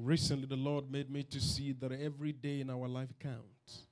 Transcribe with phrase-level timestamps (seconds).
[0.00, 3.82] Recently, the Lord made me to see that every day in our life counts.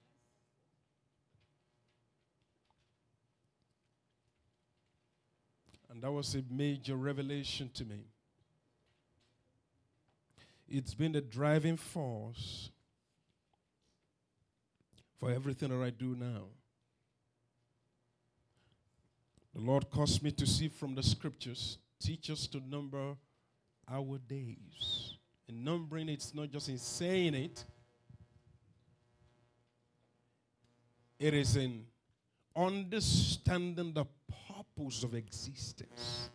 [5.90, 8.04] And that was a major revelation to me.
[10.69, 12.70] It's been the driving force
[15.18, 16.45] for everything that I do now.
[19.54, 23.16] The Lord caused me to see from the scriptures, teach us to number
[23.91, 25.16] our days.
[25.48, 27.64] And numbering it's not just in saying it,
[31.18, 31.84] it is in
[32.54, 34.04] understanding the
[34.48, 36.30] purpose of existence.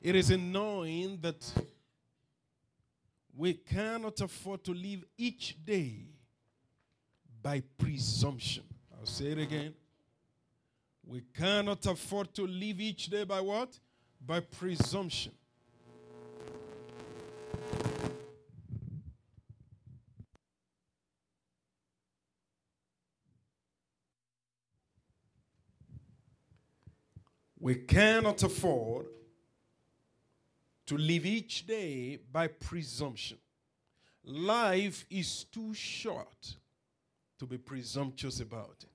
[0.00, 1.50] It is in knowing that
[3.36, 6.06] we cannot afford to live each day
[7.42, 8.64] by presumption.
[8.98, 9.74] I'll say it again.
[11.06, 13.78] We cannot afford to live each day by what?
[14.24, 15.32] By presumption.
[27.58, 29.06] We cannot afford
[30.86, 33.38] to live each day by presumption.
[34.24, 36.56] Life is too short
[37.38, 38.91] to be presumptuous about it.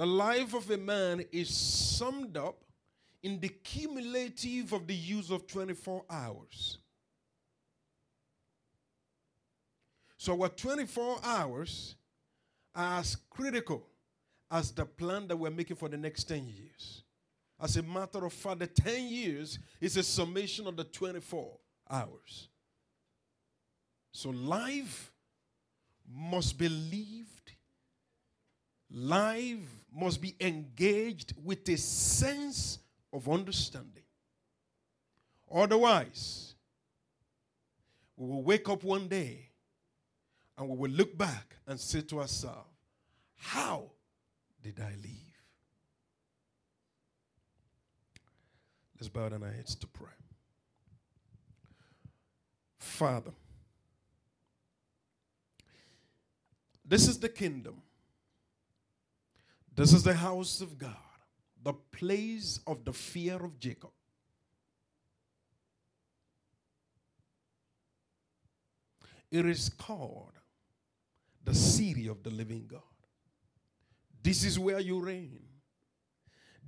[0.00, 2.56] The life of a man is summed up
[3.22, 6.78] in the cumulative of the use of 24 hours.
[10.16, 11.96] So, our 24 hours
[12.74, 13.86] are as critical
[14.50, 17.02] as the plan that we're making for the next 10 years.
[17.60, 21.58] As a matter of fact, the 10 years is a summation of the 24
[21.90, 22.48] hours.
[24.12, 25.12] So life
[26.10, 27.52] must be lived,
[28.90, 32.78] life must be engaged with a sense
[33.12, 34.02] of understanding.
[35.52, 36.54] Otherwise,
[38.16, 39.48] we will wake up one day
[40.56, 42.68] and we will look back and say to ourselves,
[43.36, 43.90] How
[44.62, 45.30] did I live?
[49.00, 50.08] Let's bow down our heads to pray.
[52.78, 53.32] Father,
[56.84, 57.80] this is the kingdom.
[59.80, 60.94] This is the house of God,
[61.62, 63.88] the place of the fear of Jacob.
[69.30, 70.34] It is called
[71.42, 72.82] the city of the living God.
[74.22, 75.40] This is where you reign.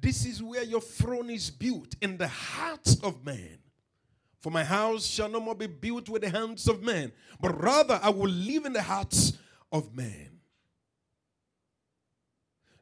[0.01, 3.59] This is where your throne is built in the hearts of men.
[4.41, 7.13] For my house shall no more be built with the hands of men,
[7.43, 9.35] but rather I will live in the hearts
[9.71, 10.32] of men.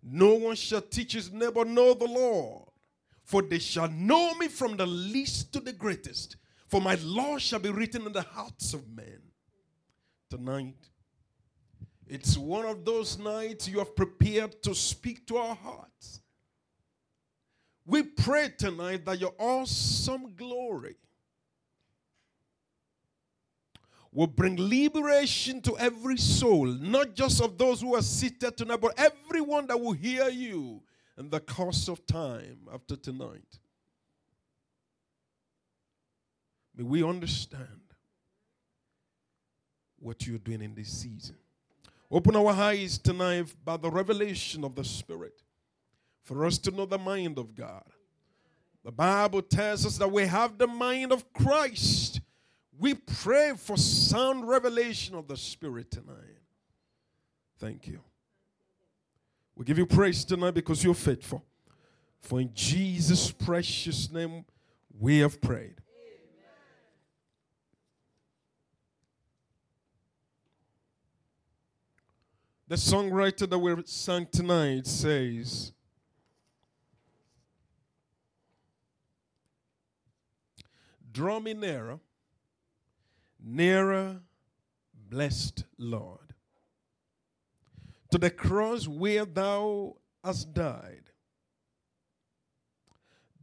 [0.03, 2.69] No one shall teach his neighbor, know the Lord,
[3.25, 6.37] for they shall know me from the least to the greatest.
[6.69, 9.21] For my law shall be written in the hearts of men.
[10.31, 10.89] Tonight,
[12.07, 16.21] it's one of those nights you have prepared to speak to our hearts.
[17.85, 20.97] We pray tonight that your awesome glory
[24.13, 28.99] will bring liberation to every soul, not just of those who are seated tonight, but
[28.99, 30.83] everyone that will hear you
[31.17, 33.59] in the course of time after tonight.
[36.77, 37.67] May we understand
[39.99, 41.37] what you're doing in this season.
[42.11, 45.43] Open our eyes tonight by the revelation of the Spirit
[46.25, 47.85] for us to know the mind of God.
[48.83, 52.21] The Bible tells us that we have the mind of Christ.
[52.81, 56.39] We pray for sound revelation of the Spirit tonight.
[57.59, 58.01] Thank you.
[59.55, 61.45] We give you praise tonight because you're faithful.
[62.21, 64.47] For in Jesus' precious name
[64.99, 65.75] we have prayed.
[72.67, 75.73] The songwriter that we sang tonight says,
[81.13, 81.99] Draw me nearer,
[83.43, 84.21] nearer,
[85.09, 86.35] blessed Lord,
[88.11, 91.11] to the cross where thou hast died.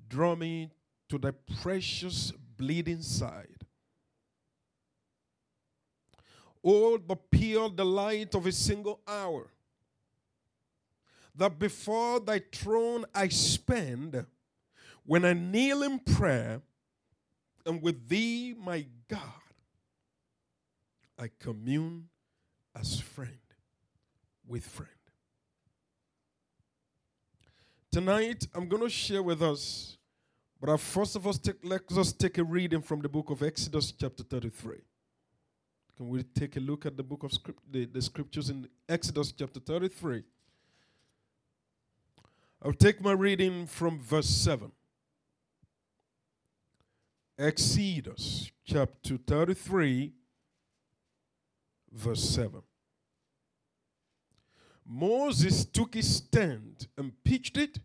[0.08, 0.72] Draw me
[1.10, 3.66] to the precious bleeding side.
[6.64, 9.48] Oh, the pure delight of a single hour,
[11.36, 14.26] that before thy throne I spend
[15.06, 16.62] when I kneel in prayer
[17.66, 19.22] and with thee, my God,
[21.20, 22.10] I commune
[22.76, 23.40] as friend
[24.48, 24.92] with friend.
[27.92, 29.98] Tonight, I'm going to share with us
[30.60, 33.44] But uh, first of all, take, let us take a reading from the book of
[33.44, 34.78] Exodus, chapter 33.
[35.96, 39.32] Can we take a look at the book of script, the, the scriptures in Exodus,
[39.32, 40.24] chapter 33?
[42.64, 44.72] I'll take my reading from verse 7.
[47.38, 50.14] Exodus, chapter 33,
[51.92, 52.62] verse 7.
[54.86, 57.80] Moses took his tent and pitched it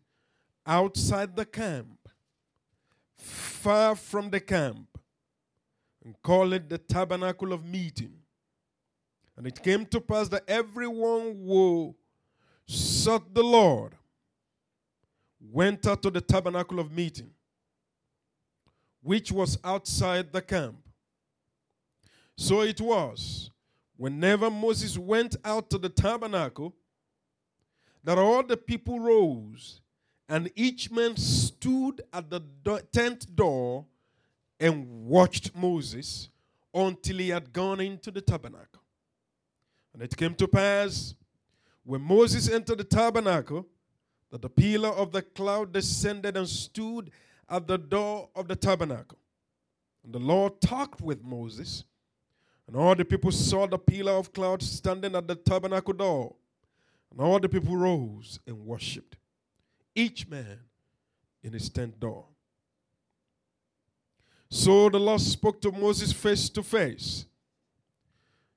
[0.64, 2.08] outside the camp
[3.16, 4.98] far from the camp
[6.04, 8.12] and called it the tabernacle of meeting.
[9.36, 11.94] And it came to pass that everyone who
[12.66, 13.94] sought the Lord
[15.40, 17.30] went out to the tabernacle of meeting,
[19.02, 20.76] which was outside the camp.
[22.36, 23.41] So it was,
[24.02, 26.74] whenever Moses went out to the tabernacle,
[28.02, 29.80] that all the people rose
[30.28, 32.40] and each man stood at the
[32.90, 33.86] tent door
[34.58, 36.30] and watched Moses
[36.74, 38.82] until he had gone into the tabernacle.
[39.94, 41.14] And it came to pass
[41.84, 43.68] when Moses entered the tabernacle
[44.32, 47.12] that the pillar of the cloud descended and stood
[47.48, 49.18] at the door of the tabernacle.
[50.02, 51.84] And the Lord talked with Moses,
[52.66, 56.34] and all the people saw the pillar of cloud standing at the tabernacle door.
[57.10, 59.16] And all the people rose and worshipped
[59.94, 60.60] each man
[61.42, 62.24] in his tent door.
[64.48, 67.26] So the Lord spoke to Moses face to face.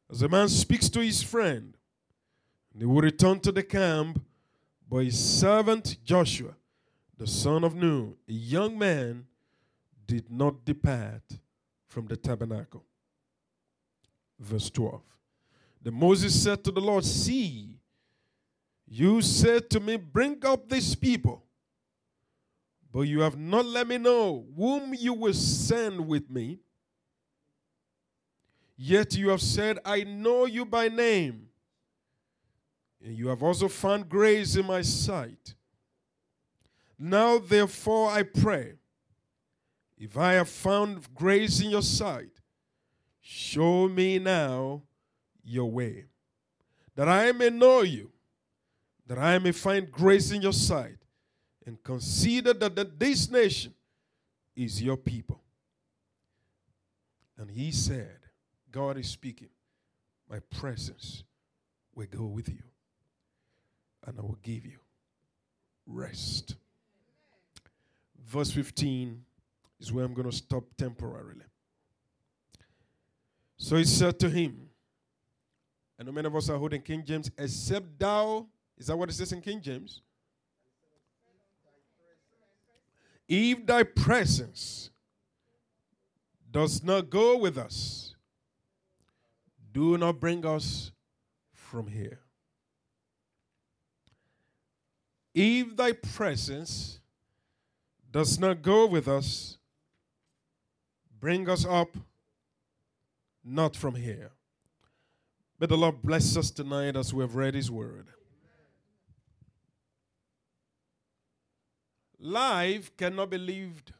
[0.09, 1.75] As a man speaks to his friend,
[2.71, 4.21] and he would return to the camp,
[4.89, 6.55] but his servant Joshua,
[7.17, 9.25] the son of Nun, a young man,
[10.05, 11.23] did not depart
[11.87, 12.83] from the tabernacle.
[14.39, 15.01] Verse 12.
[15.81, 17.77] Then Moses said to the Lord, See,
[18.87, 21.43] you said to me, Bring up these people.
[22.91, 26.59] But you have not let me know whom you will send with me.
[28.77, 31.47] Yet you have said, I know you by name.
[33.03, 35.55] And you have also found grace in my sight.
[36.97, 38.73] Now, therefore, I pray,
[39.97, 42.34] if I have found grace in your sight,
[43.27, 44.83] show me now
[45.43, 46.05] your way,
[46.95, 48.11] that I may know you
[49.07, 50.97] that I may find grace in your sight,
[51.65, 53.73] and consider that, that this nation
[54.55, 55.41] is your people.
[57.37, 58.17] And he said,
[58.71, 59.49] God is speaking,
[60.29, 61.23] my presence
[61.93, 62.63] will go with you,
[64.05, 64.79] and I will give you
[65.85, 66.55] rest.
[68.27, 69.23] Verse 15
[69.79, 71.45] is where I'm going to stop temporarily.
[73.65, 74.69] So he said to him,
[75.97, 78.45] and many of us are holding King James, except thou
[78.77, 80.03] is that what it says in King James?
[83.27, 84.91] If thy presence
[86.51, 88.13] does not go with us,
[89.71, 90.91] do not bring us
[91.51, 92.19] from here.
[95.33, 96.99] If thy presence
[98.11, 99.57] does not go with us,
[101.19, 101.97] bring us up
[103.45, 104.31] not from here.
[105.59, 108.07] May the Lord bless us tonight as we have read his word.
[112.19, 113.93] Life cannot be lived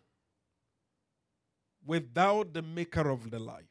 [1.85, 3.63] without the maker of the life.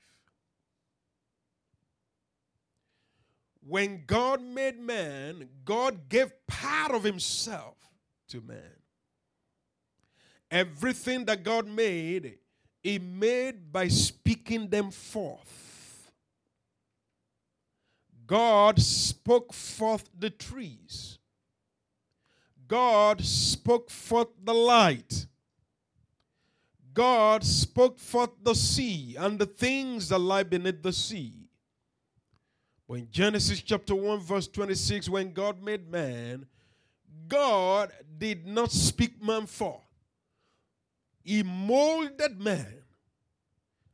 [3.66, 7.76] When God made man, God gave part of himself
[8.28, 8.60] to man.
[10.50, 12.38] Everything that God made,
[12.82, 15.63] he made by speaking them forth.
[18.26, 21.18] God spoke forth the trees.
[22.66, 25.26] God spoke forth the light.
[26.94, 31.48] God spoke forth the sea and the things that lie beneath the sea.
[32.88, 36.46] But in Genesis chapter 1, verse 26, when God made man,
[37.26, 39.80] God did not speak man forth.
[41.22, 42.82] He molded man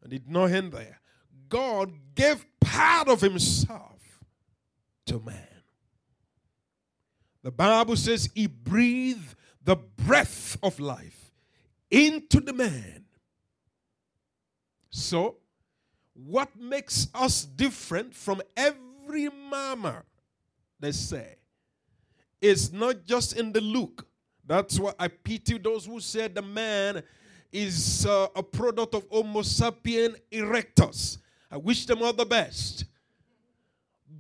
[0.03, 1.01] and did not end there.
[1.49, 4.00] God gave part of himself
[5.11, 5.37] to man.
[7.43, 11.33] The Bible says he breathed the breath of life
[11.91, 13.05] into the man.
[14.91, 15.37] So,
[16.15, 20.05] what makes us different from every mama,
[20.79, 21.37] they say,
[22.41, 24.07] is not just in the look.
[24.47, 27.03] That's why I pity those who said the man
[27.53, 31.19] is uh, a product of Homo sapien erectus.
[31.51, 32.85] I wish them all the best.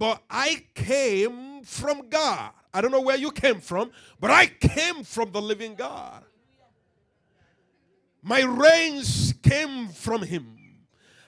[0.00, 2.52] But I came from God.
[2.72, 6.24] I don't know where you came from, but I came from the living God.
[8.22, 10.56] My reins came from him.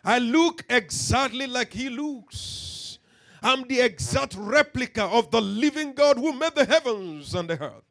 [0.02, 2.98] I look exactly like he looks.
[3.42, 7.84] I'm the exact replica of the living God who made the heavens and the earth.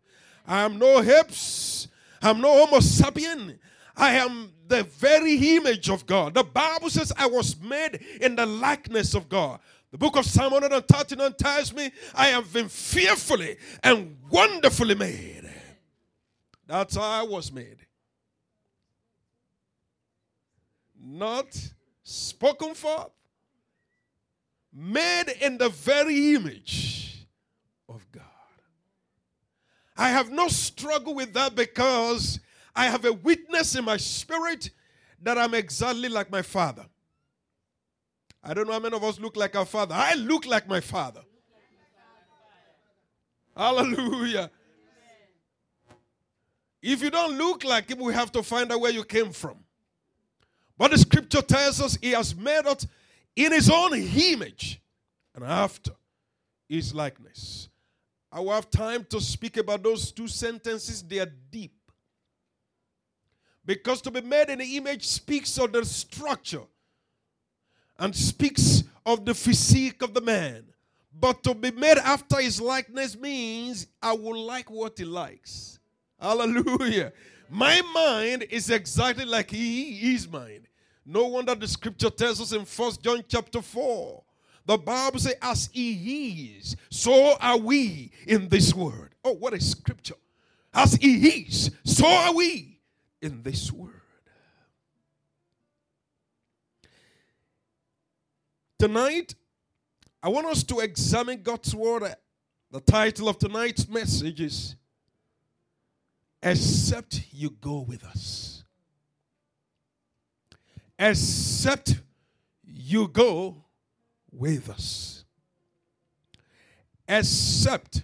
[0.47, 1.89] I am no hips.
[2.23, 3.59] I'm no Homo sapien.
[3.95, 6.33] I am the very image of God.
[6.33, 9.59] The Bible says I was made in the likeness of God.
[9.91, 15.49] The book of Psalm 139 tells me I have been fearfully and wonderfully made.
[16.65, 17.77] That's how I was made.
[20.97, 21.47] Not
[22.03, 23.11] spoken for,
[24.73, 27.27] made in the very image
[27.89, 28.23] of God.
[29.97, 32.39] I have no struggle with that because
[32.73, 34.69] I have a witness in my spirit
[35.21, 36.85] that I'm exactly like my father.
[38.43, 39.95] I don't know how many of us look like our father.
[39.95, 41.21] I look like my father.
[43.55, 44.49] Hallelujah.
[46.81, 49.57] If you don't look like him, we have to find out where you came from.
[50.77, 52.87] But the scripture tells us he has made us
[53.35, 54.81] in his own image
[55.35, 55.91] and after
[56.67, 57.69] his likeness.
[58.31, 61.73] I will have time to speak about those two sentences, they are deep.
[63.63, 66.63] Because to be made in the image speaks of the structure
[68.01, 70.65] and speaks of the physique of the man.
[71.17, 75.79] But to be made after his likeness means I will like what he likes.
[76.19, 77.13] Hallelujah.
[77.47, 80.67] My mind is exactly like he is mine.
[81.05, 84.23] No wonder the scripture tells us in First John chapter 4.
[84.65, 89.09] The Bible says, as he is, so are we in this world.
[89.23, 90.15] Oh, what a scripture.
[90.73, 92.79] As he is, so are we
[93.21, 94.00] in this word.
[98.81, 99.35] Tonight,
[100.23, 102.15] I want us to examine God's word.
[102.71, 104.75] The title of tonight's message is
[106.41, 108.63] Except You Go With Us.
[110.97, 112.01] Except
[112.63, 113.65] You Go
[114.31, 115.25] With Us.
[117.07, 118.03] Except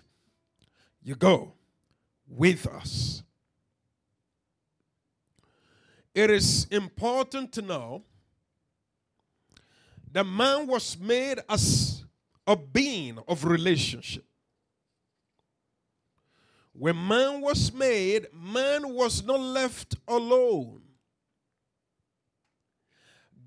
[1.01, 1.53] You Go
[2.27, 3.23] With Us.
[6.13, 8.03] It is important to know
[10.11, 12.03] the man was made as
[12.45, 14.25] a being of relationship.
[16.73, 20.81] When man was made, man was not left alone.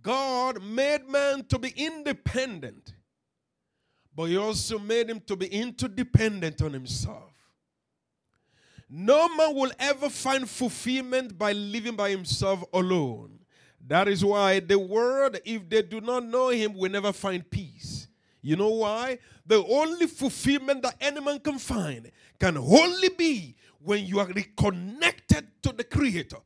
[0.02, 2.94] God made man to be independent,
[4.14, 7.32] but he also made him to be interdependent on himself.
[8.88, 13.39] No man will ever find fulfillment by living by himself alone.
[13.86, 18.08] That is why the world, if they do not know him, will never find peace.
[18.42, 19.18] You know why?
[19.46, 25.46] The only fulfillment that any man can find can only be when you are reconnected
[25.62, 26.38] to the Creator.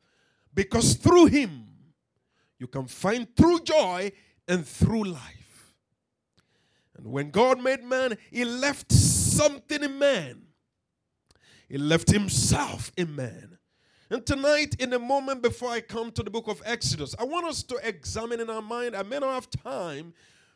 [0.53, 1.67] Because through him,
[2.57, 4.11] you can find true joy
[4.47, 5.73] and through life.
[6.97, 10.41] And when God made man, he left something in man.
[11.67, 13.54] He left himself in man.
[14.09, 17.47] And tonight, in a moment before I come to the book of Exodus, I want
[17.47, 18.95] us to examine in our mind.
[18.95, 20.13] I may not have time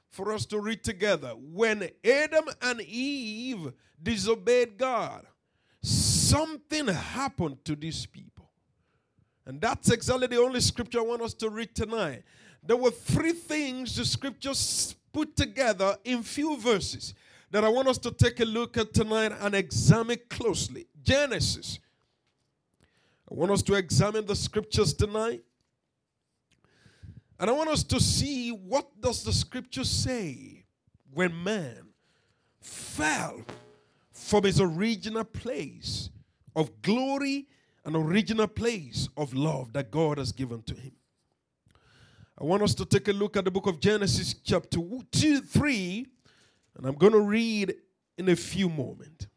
[0.09, 1.29] for us to read together.
[1.29, 5.25] When Adam and Eve disobeyed God,
[5.81, 8.49] something happened to these people.
[9.47, 12.21] And that's exactly the only scripture I want us to read tonight.
[12.61, 17.15] There were three things the scriptures put together in few verses
[17.49, 20.85] that I want us to take a look at tonight and examine closely.
[21.01, 21.79] Genesis
[23.29, 25.43] I want us to examine the scriptures tonight.
[27.39, 30.65] And I want us to see what does the scripture say
[31.13, 31.89] when man
[32.59, 33.45] fell
[34.11, 36.09] from his original place
[36.55, 37.47] of glory
[37.85, 40.91] and original place of love that God has given to him.
[42.39, 44.79] I want us to take a look at the book of Genesis chapter
[45.11, 46.07] 2 3
[46.77, 47.75] and I'm going to read
[48.17, 49.27] in a few moments.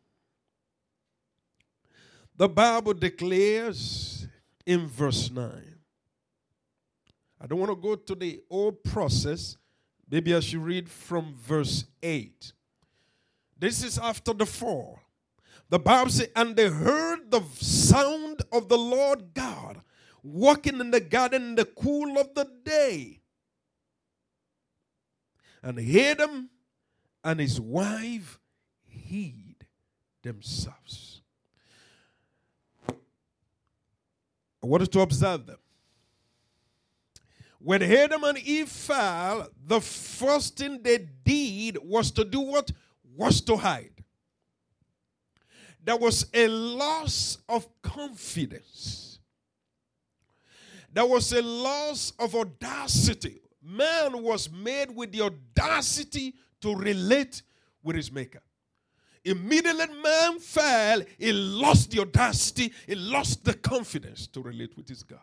[2.43, 4.27] The Bible declares
[4.67, 5.77] in verse 9.
[7.41, 9.57] I don't want to go to the old process.
[10.11, 12.53] Maybe I should read from verse 8.
[13.57, 14.99] This is after the fall.
[15.69, 19.81] The Bible says, And they heard the sound of the Lord God
[20.25, 23.21] walking in the garden in the cool of the day.
[25.63, 26.51] And Adam
[27.23, 28.41] and his wife
[28.89, 29.65] hid
[30.25, 31.12] themselves.
[34.63, 35.59] I want us to observe them.
[37.59, 42.71] When Adam and Eve fell, the first thing they did was to do what?
[43.17, 44.03] Was to hide.
[45.85, 49.19] There was a loss of confidence.
[50.93, 53.41] there was a loss of audacity.
[53.63, 57.43] Man was made with the audacity to relate
[57.83, 58.43] with his maker.
[59.25, 65.03] Immediately, man fell, he lost the audacity, he lost the confidence to relate with his
[65.03, 65.21] God.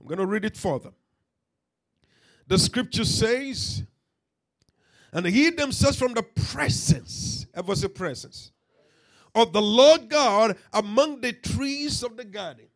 [0.00, 0.90] I'm going to read it further.
[2.46, 3.82] The scripture says,
[5.12, 8.52] and hid themselves from the presence, ever say presence,
[9.34, 12.66] of the Lord God among the trees of the garden,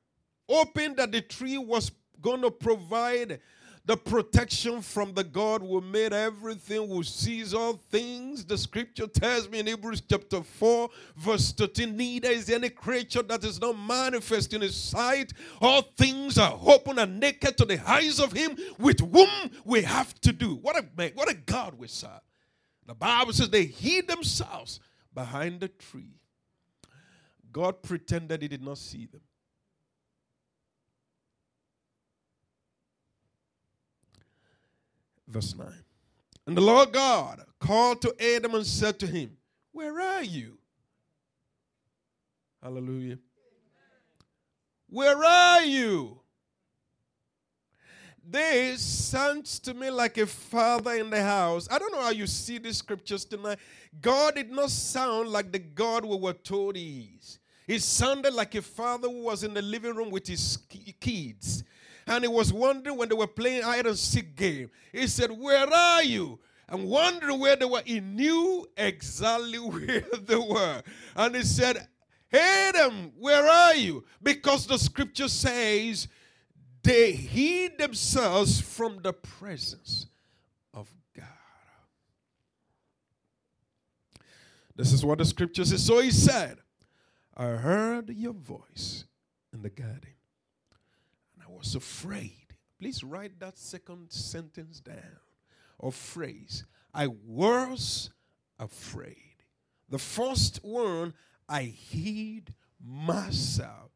[0.49, 3.41] hoping that the tree was going to provide
[3.87, 8.45] the protection from the God who made everything, who sees all things.
[8.45, 13.45] The scripture tells me in Hebrews chapter 4, verse 13 neither is any creature that
[13.45, 15.33] is not manifest in his sight.
[15.61, 19.29] All things are open and naked to the eyes of him with whom
[19.65, 20.57] we have to do.
[20.57, 22.11] What a, man, what a God we serve.
[22.87, 24.81] The Bible says they hid themselves
[25.15, 26.17] behind the tree.
[27.53, 29.21] God pretended he did not see them.
[35.29, 35.67] Verse 9.
[36.47, 39.37] And the Lord God called to Adam and said to him,
[39.73, 40.59] Where are you?
[42.63, 43.19] Hallelujah.
[44.89, 46.21] Where are you?
[48.29, 51.69] This sounds to me like a father in the house.
[51.71, 53.59] I don't know how you see these scriptures tonight.
[54.01, 57.39] God did not sound like the God we were told he is.
[57.69, 60.59] He sounded like a father who was in the living room with his
[61.01, 61.63] kids
[62.07, 64.71] and he was wondering when they were playing hide and seek game.
[64.93, 66.39] He said, Where are you?
[66.69, 67.83] And wondering where they were.
[67.85, 70.83] He knew exactly where they were.
[71.15, 71.87] And he said,
[72.31, 74.05] them, where are you?
[74.23, 76.09] Because the scripture says
[76.83, 80.07] they hid themselves from the presence
[80.75, 81.25] of God.
[84.75, 85.85] This is what the scripture says.
[85.85, 86.59] So he said,
[87.37, 89.05] I heard your voice
[89.53, 90.16] in the garden
[91.57, 92.55] was afraid.
[92.79, 95.21] Please write that second sentence down
[95.79, 96.65] or phrase.
[96.93, 98.11] I was
[98.59, 99.17] afraid.
[99.89, 101.15] The first one,
[101.49, 102.53] I hid
[102.85, 103.91] myself.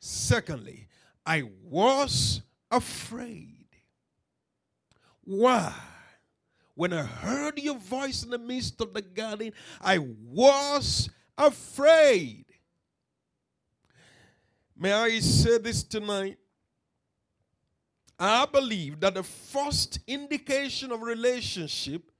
[0.00, 0.88] Secondly,
[1.24, 3.66] I was afraid.
[5.22, 5.72] Why?
[6.74, 12.46] When I heard your voice in the midst of the garden, I was afraid.
[14.76, 16.38] May I say this tonight?
[18.18, 22.10] I believe that the first indication of relationship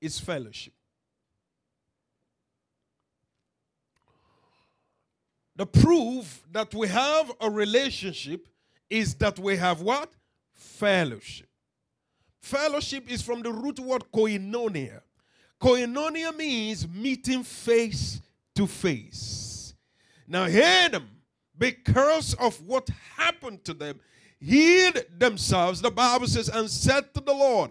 [0.00, 0.72] is fellowship.
[5.56, 8.48] The proof that we have a relationship
[8.90, 10.12] is that we have what?
[10.52, 11.48] Fellowship.
[12.42, 15.00] Fellowship is from the root word koinonia.
[15.60, 18.20] Koinonia means meeting face
[18.54, 19.74] to face.
[20.26, 21.08] Now, hear them
[21.56, 24.00] because of what happened to them
[24.44, 27.70] hid themselves, the Bible says, and said to the Lord,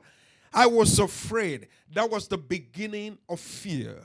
[0.53, 1.67] I was afraid.
[1.93, 4.01] That was the beginning of fear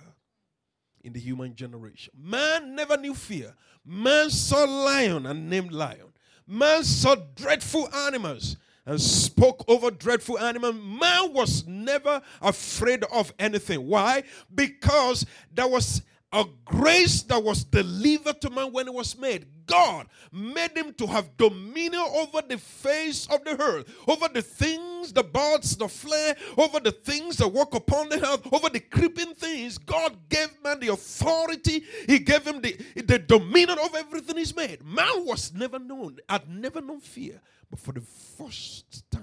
[1.02, 2.12] in the human generation.
[2.16, 3.54] Man never knew fear.
[3.84, 6.12] Man saw lion and named lion.
[6.46, 10.74] Man saw dreadful animals and spoke over dreadful animals.
[10.74, 13.86] Man was never afraid of anything.
[13.86, 14.22] Why?
[14.54, 16.02] Because there was
[16.32, 19.46] a grace that was delivered to man when it was made.
[19.68, 25.12] God made him to have dominion over the face of the earth, over the things,
[25.12, 29.34] the birds, the flare, over the things that walk upon the earth, over the creeping
[29.34, 29.78] things.
[29.78, 34.84] God gave man the authority, He gave him the, the dominion of everything He's made.
[34.84, 39.22] Man was never known, had never known fear, but for the first time,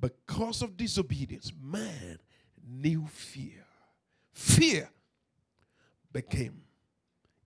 [0.00, 2.18] because of disobedience, man
[2.66, 3.64] knew fear.
[4.32, 4.88] Fear
[6.12, 6.62] became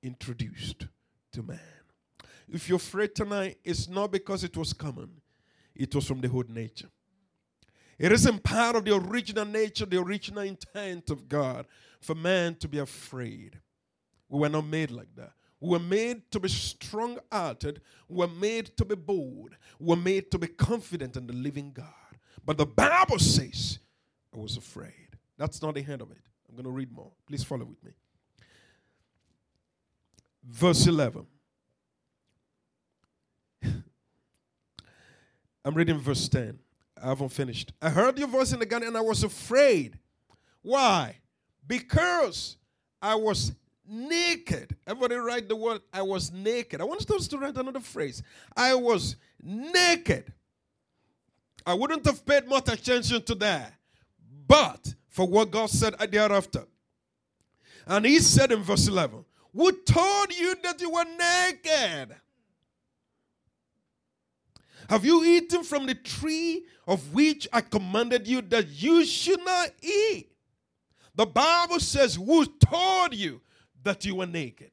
[0.02, 0.86] introduced
[1.34, 1.60] to man.
[2.48, 5.10] If you're afraid tonight, it's not because it was common,
[5.74, 6.88] it was from the whole nature.
[7.98, 11.66] It isn't part of the original nature, the original intent of God
[12.00, 13.58] for man to be afraid.
[14.28, 15.32] We were not made like that.
[15.60, 17.80] We were made to be strong hearted.
[18.08, 19.56] We were made to be bold.
[19.78, 21.86] We were made to be confident in the living God.
[22.44, 23.78] But the Bible says,
[24.34, 25.16] I was afraid.
[25.38, 26.18] That's not the end of it.
[26.48, 27.12] I'm going to read more.
[27.26, 27.92] Please follow with me
[30.48, 31.26] verse 11.
[35.64, 36.58] I'm reading verse 10.
[37.02, 37.72] I haven't finished.
[37.82, 39.98] I heard your voice in the garden and I was afraid.
[40.62, 41.16] Why?
[41.66, 42.56] Because
[43.02, 43.52] I was
[43.86, 44.76] naked.
[44.86, 46.80] Everybody write the word I was naked.
[46.80, 48.22] I want us to write another phrase.
[48.56, 50.32] I was naked.
[51.66, 53.72] I wouldn't have paid much attention to that.
[54.46, 56.64] But for what God said thereafter.
[57.86, 59.23] And he said in verse 11,
[59.54, 62.16] who told you that you were naked?
[64.88, 69.70] Have you eaten from the tree of which I commanded you that you should not
[69.80, 70.30] eat?
[71.14, 73.40] The Bible says, Who told you
[73.82, 74.72] that you were naked?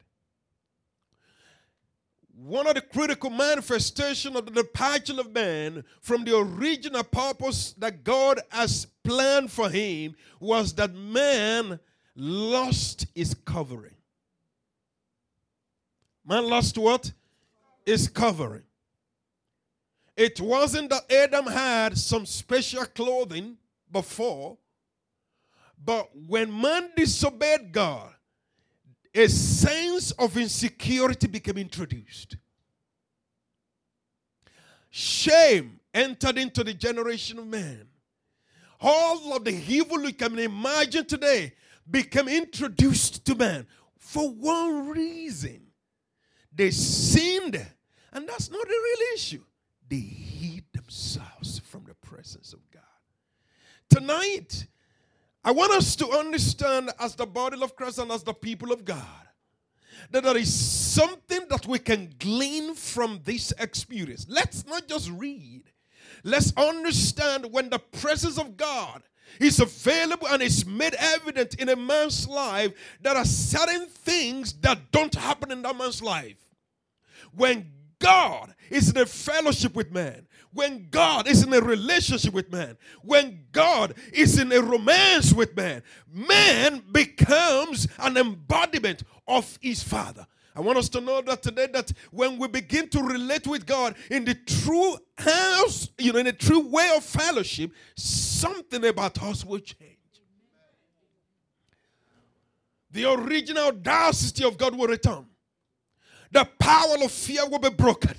[2.36, 8.04] One of the critical manifestations of the departure of man from the original purpose that
[8.04, 11.80] God has planned for him was that man
[12.16, 13.94] lost his covering.
[16.26, 17.12] Man lost what?
[17.86, 18.64] His covering.
[20.16, 23.58] It wasn't that Adam had some special clothing
[23.92, 24.58] before,
[25.84, 28.14] but when man disobeyed God,
[29.14, 32.38] a sense of insecurity became introduced.
[34.90, 37.88] Shame entered into the generation of man.
[38.80, 41.54] All of the evil you can imagine today
[41.90, 45.71] became introduced to man for one reason.
[46.54, 47.66] They sinned,
[48.12, 49.44] and that's not the real issue.
[49.90, 52.82] They hid themselves from the presence of God.
[53.90, 54.68] Tonight,
[55.44, 58.86] I want us to understand, as the body of Christ and as the people of
[58.86, 59.00] God,
[60.12, 64.26] that there is something that we can glean from this experience.
[64.30, 65.64] Let's not just read,
[66.24, 69.04] let's understand when the presence of God
[69.40, 74.92] is available and is made evident in a man's life, there are certain things that
[74.92, 76.38] don't happen in that man's life.
[77.34, 82.52] When God is in a fellowship with man, when God is in a relationship with
[82.52, 89.82] man, when God is in a romance with man, man becomes an embodiment of his
[89.82, 90.28] Father.
[90.56, 93.96] I want us to know that today that when we begin to relate with God
[94.10, 99.46] in the true house, you know, in a true way of fellowship, something about us
[99.46, 99.98] will change.
[102.92, 105.26] The original audacity of God will return.
[106.32, 108.16] The power of fear will be broken.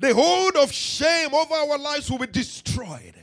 [0.00, 3.14] The hold of shame over our lives will be destroyed.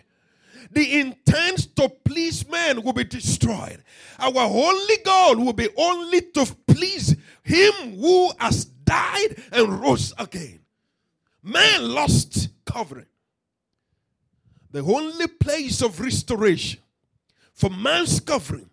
[0.71, 3.83] The intent to please men will be destroyed.
[4.17, 10.59] Our only goal will be only to please Him who has died and rose again.
[11.41, 13.05] Man lost covering.
[14.71, 16.79] The only place of restoration
[17.53, 18.69] for man's covering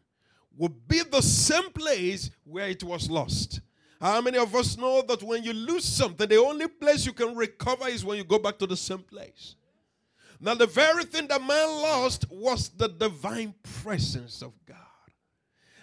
[0.56, 3.60] will be the same place where it was lost.
[4.00, 7.34] How many of us know that when you lose something, the only place you can
[7.34, 9.56] recover is when you go back to the same place?
[10.40, 14.76] Now, the very thing that man lost was the divine presence of God.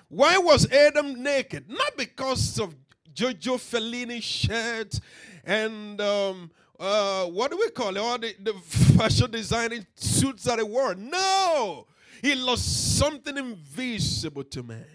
[0.10, 1.70] Why was Adam naked?
[1.70, 2.76] Not because of
[3.14, 5.02] Giorgio Fellini shirts
[5.44, 8.00] and um, uh, what do we call it?
[8.00, 10.96] All the, the fashion designing suits that he wore.
[10.96, 11.88] No!
[12.22, 14.86] He lost something invisible to man.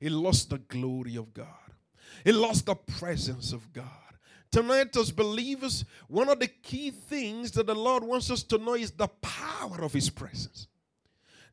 [0.00, 1.46] He lost the glory of God.
[2.24, 3.86] He lost the presence of God.
[4.50, 8.74] Tonight, as believers, one of the key things that the Lord wants us to know
[8.74, 10.68] is the power of His presence.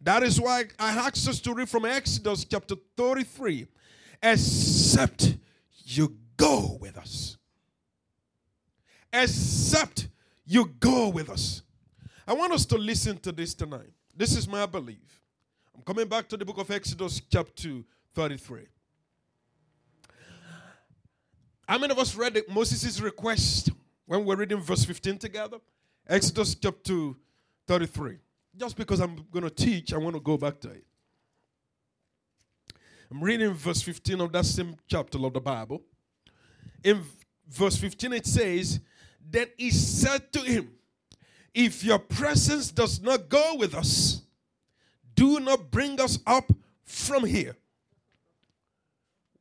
[0.04, 3.68] That is why I asked us to read from Exodus chapter 33
[4.24, 5.38] except
[5.84, 7.38] you go with us.
[9.14, 10.08] Except
[10.46, 11.64] you go with us.
[12.28, 13.92] I want us to listen to this tonight.
[14.16, 15.22] This is my belief.
[15.76, 17.84] I'm coming back to the book of Exodus, chapter
[18.14, 18.62] 33.
[21.68, 23.70] How many of us read Moses' request
[24.06, 25.58] when we're reading verse 15 together?
[26.08, 27.12] Exodus chapter
[27.68, 28.18] 33.
[28.56, 30.86] Just because I'm going to teach, I want to go back to it.
[33.10, 35.82] I'm reading verse 15 of that same chapter of the Bible.
[36.84, 37.02] In
[37.48, 38.80] verse 15, it says,
[39.30, 40.72] Then he said to him,
[41.54, 44.22] If your presence does not go with us,
[45.14, 46.52] do not bring us up
[46.86, 47.56] from here.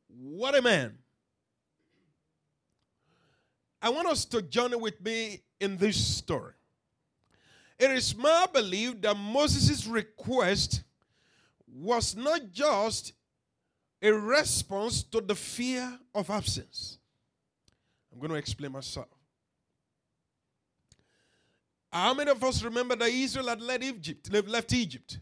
[0.07, 0.97] What a man.
[3.81, 6.53] I want us to journey with me in this story.
[7.81, 10.83] It is my belief that Moses' request
[11.67, 13.13] was not just
[13.99, 16.99] a response to the fear of absence.
[18.13, 19.07] I'm going to explain myself.
[21.91, 25.17] How many of us remember that Israel had left Egypt, left Egypt?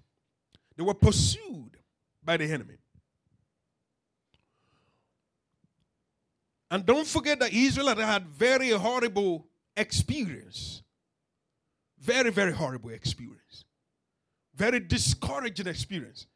[0.76, 1.78] They were pursued
[2.22, 2.76] by the enemy.
[6.70, 10.84] And don't forget that Israel had had very horrible experience.
[12.00, 13.66] Very, very horrible experience.
[14.56, 16.28] Very discouraging experience.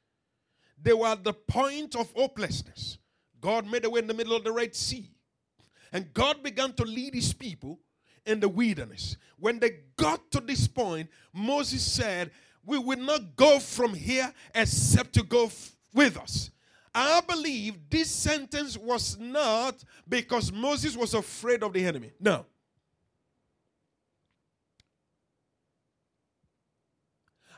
[0.82, 2.98] They were at the point of hopelessness.
[3.40, 5.10] God made a way in the middle of the Red Sea.
[5.92, 7.80] And God began to lead his people
[8.26, 9.18] in the wilderness.
[9.38, 12.32] When they got to this point, Moses said,
[12.66, 16.52] We will not go from here except to go f- with us.
[16.96, 22.12] I believe this sentence was not because Moses was afraid of the enemy.
[22.20, 22.46] No.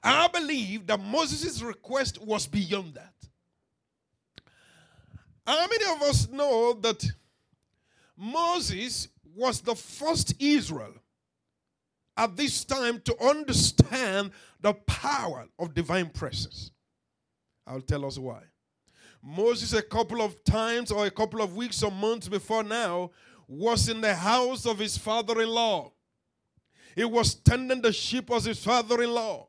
[0.06, 3.14] I believe that Moses' request was beyond that.
[5.48, 7.04] How many of us know that
[8.16, 10.94] Moses was the first Israel
[12.16, 14.30] at this time to understand
[14.62, 16.70] the power of divine presence?
[17.66, 18.44] I'll tell us why.
[19.24, 23.10] Moses, a couple of times or a couple of weeks or months before now,
[23.48, 25.92] was in the house of his father in law.
[26.96, 29.48] He was tending the sheep as his father in law.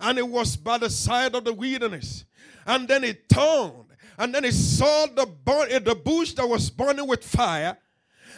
[0.00, 2.24] And it was by the side of the wilderness.
[2.66, 3.86] And then he turned
[4.18, 7.76] and then he saw the, burn, eh, the bush that was burning with fire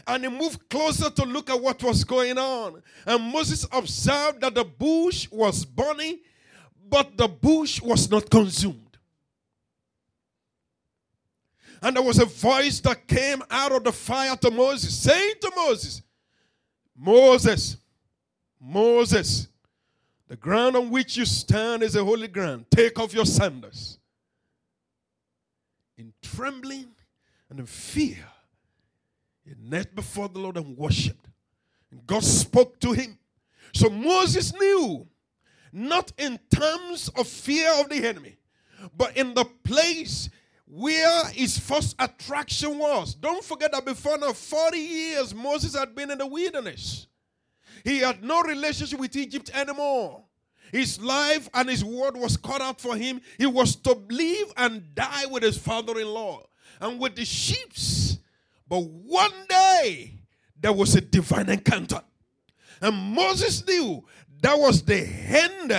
[0.07, 2.83] and he moved closer to look at what was going on.
[3.07, 6.21] And Moses observed that the bush was burning,
[6.89, 8.81] but the bush was not consumed.
[11.81, 15.53] And there was a voice that came out of the fire to Moses, saying to
[15.55, 16.03] Moses,
[16.97, 17.77] Moses,
[18.61, 19.49] Moses,
[20.35, 22.67] the ground on which you stand is a holy ground.
[22.69, 23.99] Take off your sandals
[25.97, 26.89] in trembling
[27.49, 28.19] and in fear,
[29.45, 31.29] he knelt before the Lord and worshipped.
[31.93, 33.17] And God spoke to him.
[33.75, 35.07] So Moses knew,
[35.73, 38.37] not in terms of fear of the enemy,
[38.97, 40.31] but in the place
[40.67, 43.15] where his first attraction was.
[43.15, 47.07] Don't forget that before now, 40 years, Moses had been in the wilderness.
[47.85, 50.24] He had no relationship with Egypt anymore.
[50.75, 53.21] His life and his word was cut out for him.
[53.39, 56.49] He was to live and die with his father in law
[56.81, 57.73] and with the sheep.
[58.69, 60.15] But one day,
[60.61, 62.03] there was a divine encounter.
[62.81, 64.05] And Moses knew
[64.43, 65.73] that was the end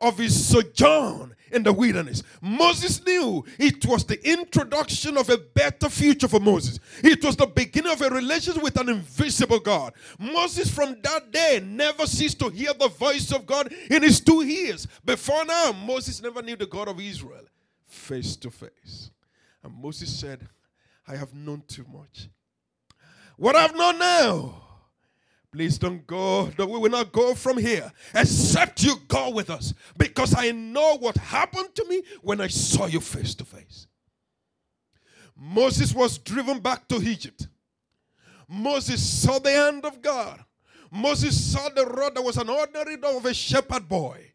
[0.00, 2.22] of his sojourn in the wilderness.
[2.40, 6.78] Moses knew it was the introduction of a better future for Moses.
[7.02, 9.94] It was the beginning of a relationship with an invisible God.
[10.18, 14.42] Moses, from that day, never ceased to hear the voice of God in his two
[14.42, 14.86] ears.
[15.04, 17.44] Before now, Moses never knew the God of Israel
[17.86, 19.10] face to face.
[19.62, 20.46] And Moses said,
[21.06, 22.28] I have known too much.
[23.36, 24.67] What I've known now
[25.52, 26.50] Please don't go.
[26.58, 31.16] We will not go from here except you go with us because I know what
[31.16, 33.86] happened to me when I saw you face to face.
[35.34, 37.48] Moses was driven back to Egypt.
[38.46, 40.44] Moses saw the hand of God.
[40.90, 44.32] Moses saw the rod that was an ordinary of a shepherd boy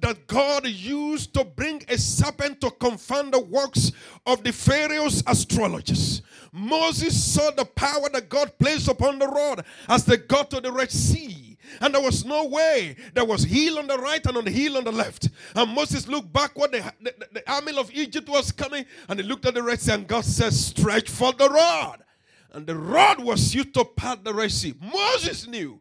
[0.00, 3.92] that God used to bring a serpent to confound the works
[4.26, 6.20] of the Pharaoh's astrologers.
[6.56, 10.70] Moses saw the power that God placed upon the rod as they got to the
[10.70, 11.58] Red Sea.
[11.80, 12.94] And there was no way.
[13.12, 15.30] There was heel on the right and on the heel on the left.
[15.56, 16.70] And Moses looked backward.
[16.70, 18.84] The, the, the army of Egypt was coming.
[19.08, 22.04] And he looked at the Red Sea and God said, Stretch for the rod.
[22.52, 24.74] And the rod was used to part the Red Sea.
[24.80, 25.80] Moses knew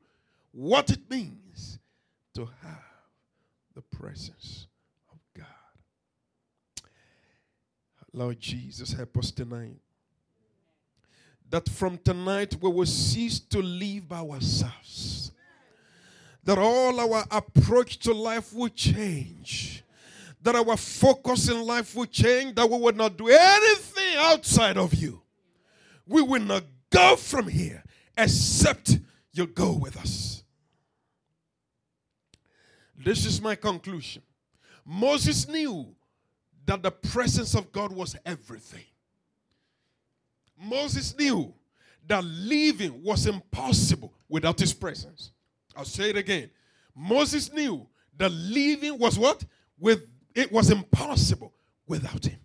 [0.53, 1.77] what it means
[2.33, 2.81] to have
[3.75, 4.65] the presence
[5.12, 5.45] of God.
[8.12, 9.77] Lord Jesus, help us tonight
[11.53, 15.31] that from tonight we will cease to live by ourselves.
[16.43, 19.83] That all our approach to life will change.
[20.41, 22.55] That our focus in life will change.
[22.55, 25.21] That we will not do anything outside of you.
[26.07, 27.83] We will not go from here
[28.17, 28.97] except
[29.31, 30.43] you go with us.
[32.97, 34.23] This is my conclusion.
[34.83, 35.85] Moses knew
[36.65, 38.85] that the presence of God was everything.
[40.59, 41.53] Moses knew
[42.07, 45.31] that living was impossible without his presence.
[45.75, 46.49] I'll say it again.
[46.95, 47.87] Moses knew
[48.17, 49.43] that living was what?
[49.79, 51.53] With it was impossible
[51.87, 52.39] without him.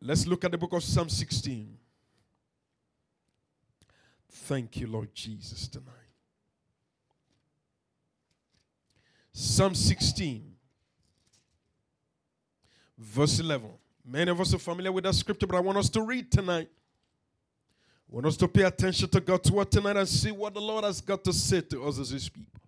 [0.00, 1.76] Let's look at the book of Psalm 16.
[4.30, 5.92] Thank you, Lord Jesus, tonight.
[9.32, 10.55] Psalm 16
[12.98, 13.70] verse 11.
[14.04, 16.68] Many of us are familiar with that scripture, but I want us to read tonight.
[18.10, 20.84] I want us to pay attention to God's word tonight and see what the Lord
[20.84, 22.60] has got to say to us as His people.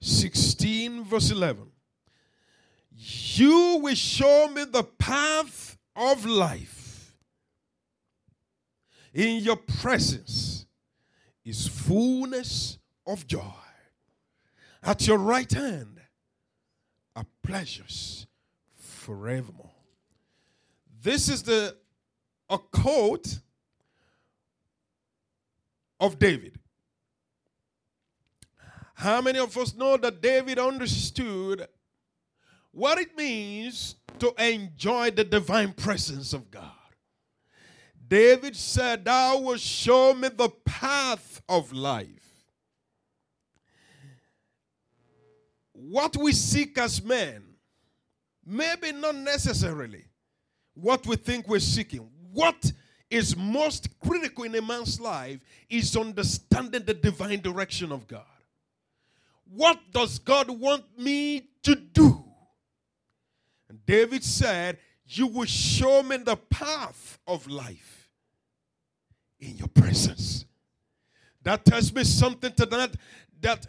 [0.00, 1.64] 16, verse 11.
[2.96, 7.16] You will show me the path of life.
[9.14, 10.66] In your presence
[11.44, 13.40] is fullness of joy.
[14.82, 16.00] At your right hand
[17.16, 18.26] are pleasures
[18.76, 19.70] forevermore.
[21.02, 21.76] This is the
[22.48, 23.38] a quote
[26.00, 26.58] of David.
[28.94, 31.66] How many of us know that David understood
[32.70, 36.70] what it means to enjoy the divine presence of God?
[38.06, 42.23] David said, Thou wilt show me the path of life.
[45.74, 47.42] What we seek as men,
[48.46, 50.04] maybe not necessarily
[50.74, 52.08] what we think we're seeking.
[52.32, 52.72] What
[53.10, 58.24] is most critical in a man's life is understanding the divine direction of God.
[59.48, 62.24] What does God want me to do?
[63.68, 68.10] And David said, You will show me the path of life
[69.38, 70.44] in your presence.
[71.42, 72.96] That tells me something to that
[73.42, 73.66] that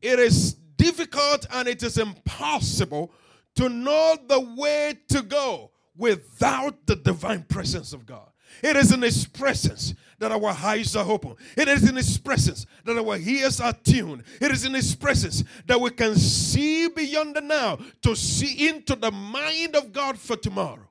[0.00, 3.12] it is difficult and it is impossible
[3.56, 8.28] to know the way to go without the divine presence of God.
[8.62, 11.36] It is in His presence that our eyes are open.
[11.56, 14.22] It is in His presence that our ears are tuned.
[14.40, 18.94] It is in His presence that we can see beyond the now to see into
[18.94, 20.88] the mind of God for tomorrow.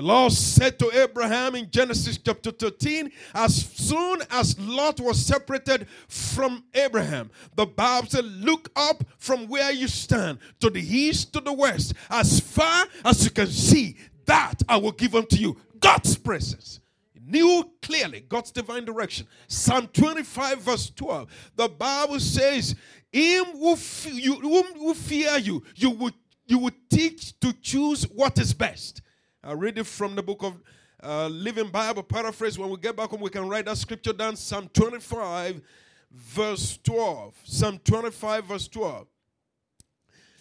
[0.00, 5.86] The Lord said to Abraham in Genesis chapter 13, as soon as Lot was separated
[6.08, 11.40] from Abraham, the Bible said, Look up from where you stand to the east, to
[11.40, 15.58] the west, as far as you can see, that I will give unto you.
[15.78, 16.80] God's presence.
[17.12, 19.26] He knew clearly God's divine direction.
[19.48, 21.28] Psalm 25, verse 12.
[21.56, 22.74] The Bible says,
[23.12, 26.12] Him who, you, whom who fear you, you will,
[26.46, 29.02] you will teach to choose what is best.
[29.42, 30.60] I read it from the book of
[31.02, 32.58] uh, Living Bible paraphrase.
[32.58, 34.36] When we get back home, we can write that scripture down.
[34.36, 35.62] Psalm 25,
[36.10, 37.34] verse 12.
[37.44, 39.06] Psalm 25, verse 12.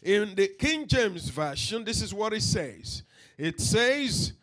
[0.03, 3.03] In the King James Version, this is what it says.
[3.37, 4.33] It says,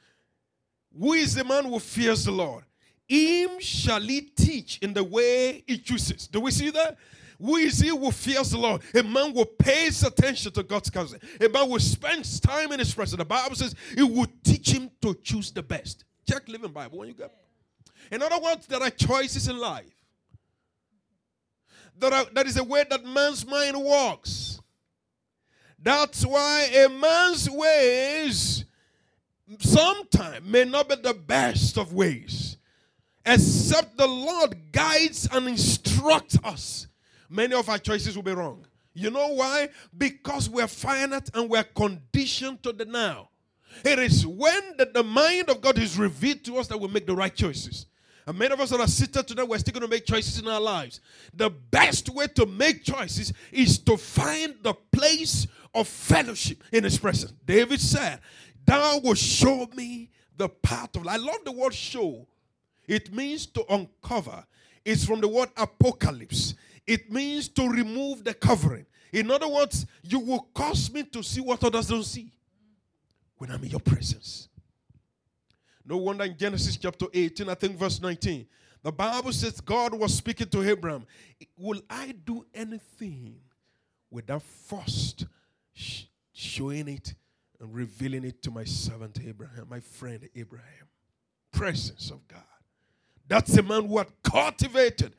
[0.98, 2.64] who is the man who fears the Lord?
[3.06, 6.26] Him shall he teach in the way he chooses.
[6.26, 6.96] Do we see that?
[7.40, 8.82] Who is he who fears the Lord?
[8.94, 11.18] A man who pays attention to God's counsel.
[11.40, 13.18] A man who spends time in his presence.
[13.18, 16.04] The Bible says it will teach him to choose the best.
[16.28, 17.32] Check Living Bible when you get.
[18.10, 19.84] In other words, there are choices in life.
[21.98, 24.60] There are, that is a way that man's mind works.
[25.78, 28.64] That's why a man's ways
[29.60, 32.56] sometimes may not be the best of ways,
[33.24, 36.85] except the Lord guides and instructs us.
[37.28, 38.66] Many of our choices will be wrong.
[38.94, 39.68] You know why?
[39.96, 43.28] Because we're finite and we're conditioned to the now.
[43.84, 47.06] It is when the, the mind of God is revealed to us that we make
[47.06, 47.86] the right choices.
[48.26, 50.48] And many of us that are seated today, we're still going to make choices in
[50.48, 51.00] our lives.
[51.34, 56.98] The best way to make choices is to find the place of fellowship in His
[56.98, 57.32] presence.
[57.44, 58.20] David said,
[58.64, 61.20] Thou will show me the path of life.
[61.20, 62.26] I love the word show.
[62.88, 64.44] It means to uncover.
[64.84, 66.54] It's from the word apocalypse.
[66.86, 68.86] It means to remove the covering.
[69.12, 72.32] In other words, you will cause me to see what others don't see
[73.36, 74.48] when I'm in your presence.
[75.84, 78.46] No wonder in Genesis chapter 18, I think verse 19,
[78.82, 81.06] the Bible says God was speaking to Abraham.
[81.56, 83.36] Will I do anything
[84.10, 85.26] without first
[86.32, 87.14] showing it
[87.60, 90.88] and revealing it to my servant Abraham, my friend Abraham.
[91.52, 92.42] Presence of God.
[93.26, 95.14] That's a man who had cultivated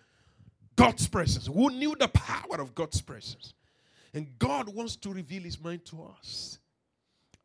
[0.78, 3.54] God's presence, who knew the power of God's presence.
[4.14, 6.60] And God wants to reveal his mind to us.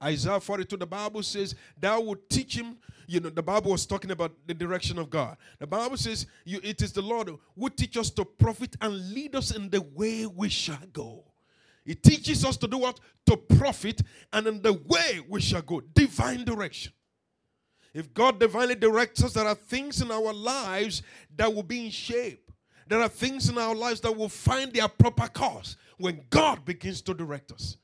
[0.02, 2.76] Isaiah 42, the Bible says, Thou will teach him.
[3.06, 5.36] You know, the Bible was talking about the direction of God.
[5.58, 9.34] The Bible says, you, It is the Lord who teach us to profit and lead
[9.34, 11.24] us in the way we shall go.
[11.84, 13.00] It teaches us to do what?
[13.26, 15.80] To profit and in the way we shall go.
[15.80, 16.92] Divine direction.
[17.94, 21.02] If God divinely directs us, there are things in our lives
[21.36, 22.41] that will be in shape.
[22.92, 27.00] There are things in our lives that will find their proper course when God begins
[27.00, 27.78] to direct us.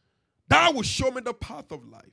[0.48, 2.12] That will show me the path of life.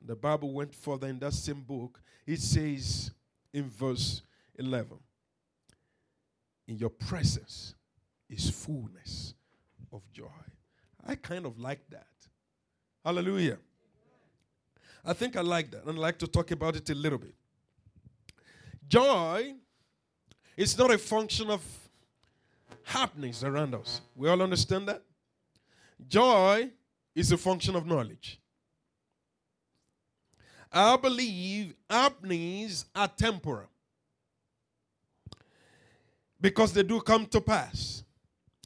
[0.00, 2.00] The Bible went further in that same book.
[2.24, 3.10] It says
[3.52, 4.22] in verse
[4.60, 4.96] 11
[6.68, 7.74] In your presence
[8.28, 9.34] is fullness
[9.92, 10.26] of joy.
[11.04, 12.06] I kind of like that.
[13.04, 13.58] Hallelujah.
[15.04, 17.34] I think I like that and I'd like to talk about it a little bit.
[18.86, 19.54] Joy
[20.56, 21.60] is not a function of
[22.82, 24.00] happenings around us.
[24.14, 25.02] We all understand that?
[26.08, 26.70] Joy
[27.14, 28.40] is a function of knowledge.
[30.72, 33.68] I believe happenings are temporal
[36.40, 38.04] because they do come to pass.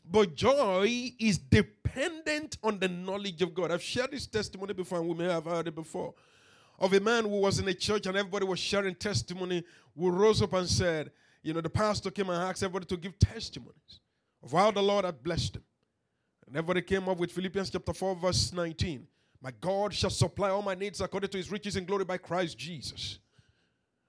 [0.05, 3.71] But joy is dependent on the knowledge of God.
[3.71, 6.15] I've shared this testimony before, and we may have heard it before,
[6.79, 9.65] of a man who was in a church and everybody was sharing testimony,
[9.97, 11.11] who rose up and said,
[11.45, 14.01] You know, the pastor came and asked everybody to give testimonies
[14.43, 15.63] of how the Lord had blessed them.
[16.47, 19.07] And everybody came up with Philippians chapter 4, verse 19.
[19.43, 22.57] My God shall supply all my needs according to his riches and glory by Christ
[22.57, 23.19] Jesus.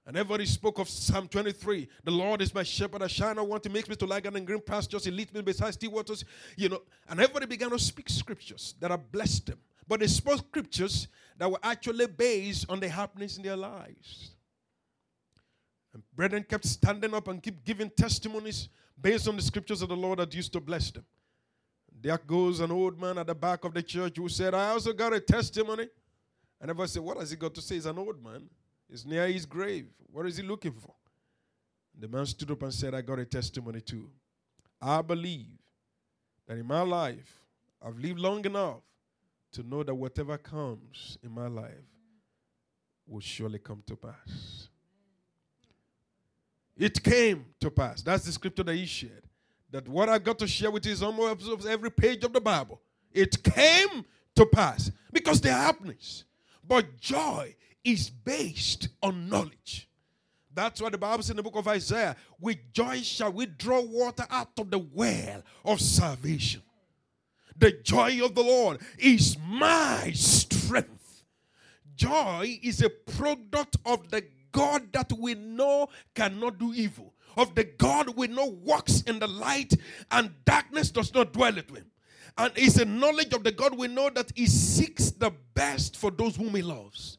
[0.07, 1.89] And everybody spoke of Psalm 23.
[2.05, 3.63] The Lord is my shepherd, I shall not want.
[3.63, 5.03] to make me to lie down in green pastures.
[5.03, 6.23] He leads me beside still waters.
[6.55, 9.57] You know, and everybody began to speak scriptures that have blessed them.
[9.85, 14.34] But they spoke scriptures that were actually based on the happenings in their lives.
[15.95, 18.67] And brethren kept standing up and keep giving testimonies
[19.01, 21.05] based on the scriptures of the Lord that used to bless them.
[22.01, 24.91] There goes an old man at the back of the church who said, I also
[24.91, 25.87] got a testimony.
[26.59, 27.75] And everybody said, What has he got to say?
[27.75, 28.49] He's an old man.
[28.89, 29.87] He's near his grave.
[30.11, 30.93] What is he looking for?
[31.97, 34.09] The man stood up and said, I got a testimony too.
[34.81, 35.47] I believe
[36.45, 37.41] that in my life,
[37.81, 38.81] I've lived long enough
[39.53, 41.87] to know that whatever comes in my life
[43.07, 44.67] will surely come to pass.
[46.77, 48.01] It came to pass.
[48.01, 49.23] That's the scripture that he shared.
[49.71, 52.81] That what I got to share with you is almost every page of the Bible.
[53.13, 54.05] It came
[54.35, 56.25] to pass because they're happenings.
[56.67, 59.87] But joy is based on knowledge.
[60.53, 62.15] That's what the Bible says in the book of Isaiah.
[62.39, 66.61] With joy shall we draw water out of the well of salvation.
[67.57, 71.23] The joy of the Lord is my strength.
[71.95, 74.25] Joy is a product of the
[74.55, 79.27] God that we know cannot do evil, of the God we know walks in the
[79.27, 79.73] light
[80.11, 81.91] and darkness does not dwell with him.
[82.37, 86.09] And it's a knowledge of the God we know that he seeks the best for
[86.09, 87.17] those whom he loves.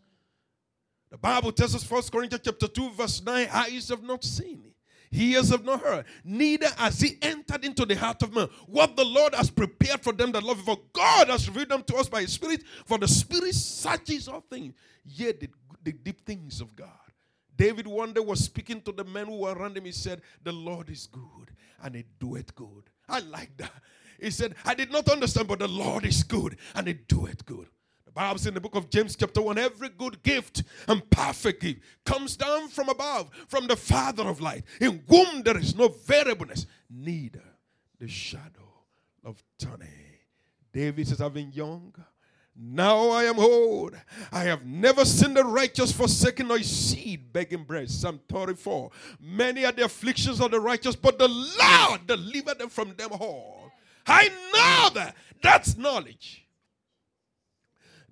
[1.10, 4.72] The Bible tells us, 1 Corinthians chapter 2, verse 9, eyes have not seen
[5.12, 8.48] ears have not heard, neither has he entered into the heart of man.
[8.66, 11.82] What the Lord has prepared for them that love him, for God has revealed them
[11.84, 14.74] to us by his Spirit, for the Spirit searches all things,
[15.04, 15.48] yet the,
[15.82, 17.05] the deep things of God.
[17.56, 19.84] David one day was speaking to the men who were around him.
[19.84, 21.50] He said, The Lord is good
[21.82, 22.90] and he doeth good.
[23.08, 23.72] I like that.
[24.20, 27.68] He said, I did not understand, but the Lord is good and he doeth good.
[28.04, 31.62] The Bible says in the book of James, chapter 1, every good gift and perfect
[31.62, 35.88] gift comes down from above, from the Father of light, in whom there is no
[35.88, 37.42] variableness, neither
[37.98, 38.84] the shadow
[39.24, 39.88] of turning.
[40.72, 41.94] David says, I've been young.
[42.58, 43.94] Now I am old.
[44.32, 47.90] I have never seen the righteous forsaken or seed begging bread.
[47.90, 48.90] Psalm 34.
[49.20, 53.72] Many are the afflictions of the righteous, but the Lord delivered them from them all.
[54.06, 55.16] I know that.
[55.42, 56.45] That's knowledge.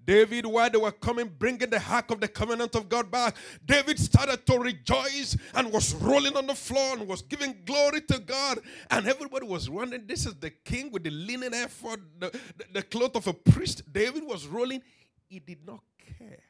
[0.05, 3.99] David, while they were coming, bringing the ark of the covenant of God back, David
[3.99, 8.59] started to rejoice and was rolling on the floor and was giving glory to God.
[8.91, 10.07] And everybody was running.
[10.07, 13.83] This is the king with the linen ephod, the, the, the cloth of a priest.
[13.93, 14.83] David was rolling.
[15.29, 15.81] He did not
[16.19, 16.43] care.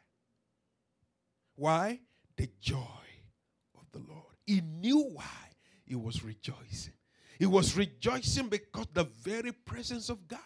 [1.56, 2.00] Why?
[2.36, 2.76] The joy
[3.76, 4.34] of the Lord.
[4.46, 5.24] He knew why
[5.84, 6.94] he was rejoicing.
[7.38, 10.40] He was rejoicing because the very presence of God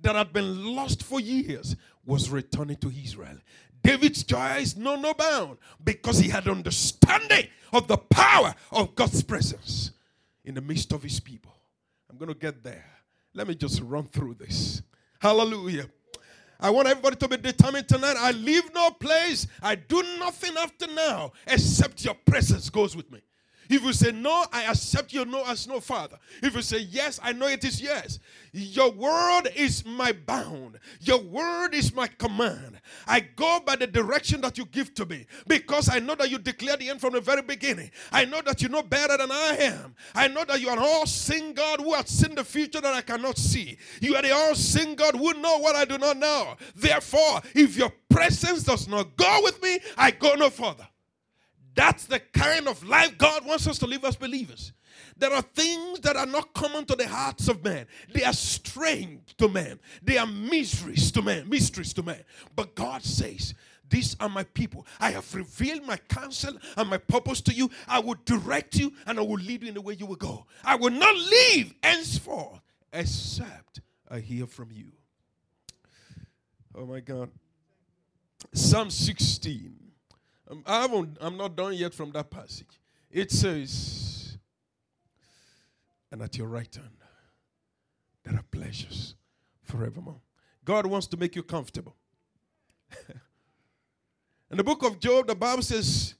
[0.00, 1.76] that had been lost for years
[2.06, 3.36] was returning to Israel.
[3.82, 9.22] David's joy is no no bound because he had understanding of the power of God's
[9.22, 9.90] presence
[10.44, 11.54] in the midst of his people.
[12.10, 12.84] I'm going to get there.
[13.34, 14.82] Let me just run through this.
[15.20, 15.90] Hallelujah.
[16.58, 18.16] I want everybody to be determined tonight.
[18.18, 19.46] I leave no place.
[19.62, 23.20] I do nothing after now except your presence goes with me.
[23.68, 26.18] If you say no, I accept your no as no, Father.
[26.42, 28.18] If you say yes, I know it is yes.
[28.52, 30.78] Your word is my bound.
[31.00, 32.80] Your word is my command.
[33.06, 36.38] I go by the direction that you give to me because I know that you
[36.38, 37.90] declare the end from the very beginning.
[38.12, 39.94] I know that you know better than I am.
[40.14, 43.02] I know that you are all seeing God who has seen the future that I
[43.02, 43.76] cannot see.
[44.00, 46.54] You are the all seeing God who know what I do not know.
[46.74, 50.86] Therefore, if your presence does not go with me, I go no further.
[51.76, 54.72] That's the kind of life God wants us to live as believers.
[55.18, 57.86] There are things that are not common to the hearts of man.
[58.12, 59.78] They are strange to man.
[60.02, 62.24] They are mysteries to man, mysteries to man.
[62.56, 63.52] But God says,
[63.90, 64.86] these are my people.
[64.98, 67.70] I have revealed my counsel and my purpose to you.
[67.86, 70.46] I will direct you and I will lead you in the way you will go.
[70.64, 72.60] I will not leave henceforth
[72.90, 74.92] except I hear from you.
[76.74, 77.30] Oh my God.
[78.54, 79.85] Psalm 16.
[80.48, 82.80] Um, I haven't, I'm not done yet from that passage.
[83.10, 84.38] It says,
[86.10, 86.96] and at your right hand,
[88.24, 89.14] there are pleasures
[89.62, 90.20] forevermore.
[90.64, 91.96] God wants to make you comfortable.
[94.50, 96.14] In the book of Job, the Bible says,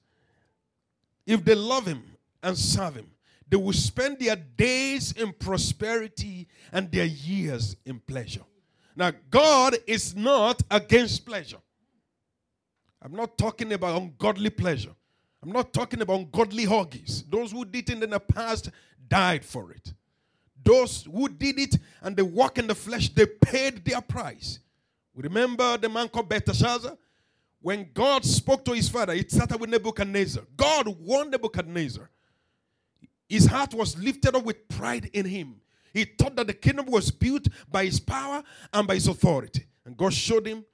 [1.27, 2.03] if they love him
[2.43, 3.11] and serve him,
[3.49, 8.43] they will spend their days in prosperity and their years in pleasure.
[8.97, 11.59] Now, God is not against pleasure.
[13.07, 14.91] I'm not talking about ungodly pleasure.
[15.41, 17.23] I'm not talking about ungodly huggies.
[17.31, 18.69] Those who did it in the past
[19.07, 19.95] died for it.
[20.65, 24.59] Those who did it and they walk in the flesh, they paid their price.
[25.15, 26.99] We remember the man called Belteshazzar
[27.61, 30.43] When God spoke to his father, it started with Nebuchadnezzar.
[30.57, 32.11] God warned Nebuchadnezzar.
[33.29, 35.61] His heart was lifted up with pride in him.
[35.93, 38.43] He thought that the kingdom was built by his power
[38.73, 39.65] and by his authority.
[39.85, 40.65] And God showed him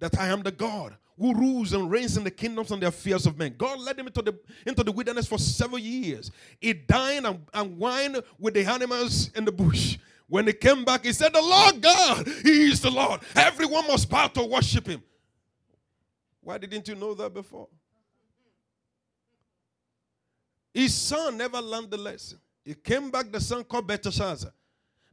[0.00, 3.26] that I am the God who rules and reigns in the kingdoms and the affairs
[3.26, 3.54] of men.
[3.58, 6.30] God led him into the, into the wilderness for several years.
[6.60, 9.98] He dined and, and wined with the animals in the bush.
[10.28, 13.20] When he came back, he said, The Lord God, He is the Lord.
[13.34, 15.02] Everyone must bow to worship Him.
[16.42, 17.68] Why didn't you know that before?
[20.72, 22.38] His son never learned the lesson.
[22.64, 24.52] He came back, the son called Belteshazzar.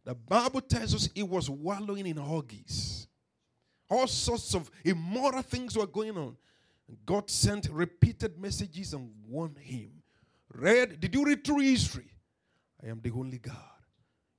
[0.04, 3.08] The Bible tells us he was wallowing in orgies.
[3.90, 6.36] All sorts of immoral things were going on.
[7.06, 9.92] God sent repeated messages and warned him.
[10.54, 12.12] Read, did you read through history?
[12.84, 13.56] I am the only God.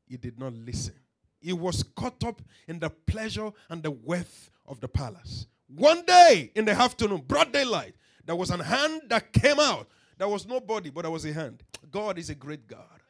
[0.09, 0.95] He did not listen.
[1.41, 5.47] He was caught up in the pleasure and the wealth of the palace.
[5.69, 7.95] One day in the afternoon, broad daylight,
[8.25, 9.89] there was a hand that came out.
[10.19, 11.63] There was nobody, but there was a hand.
[11.91, 13.01] God is a great God.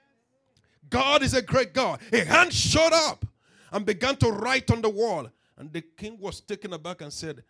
[0.88, 2.00] God is a great God.
[2.12, 3.24] A hand showed up
[3.72, 5.30] and began to write on the wall.
[5.58, 7.42] And the king was taken aback and said,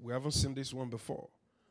[0.00, 1.28] We haven't seen this one before.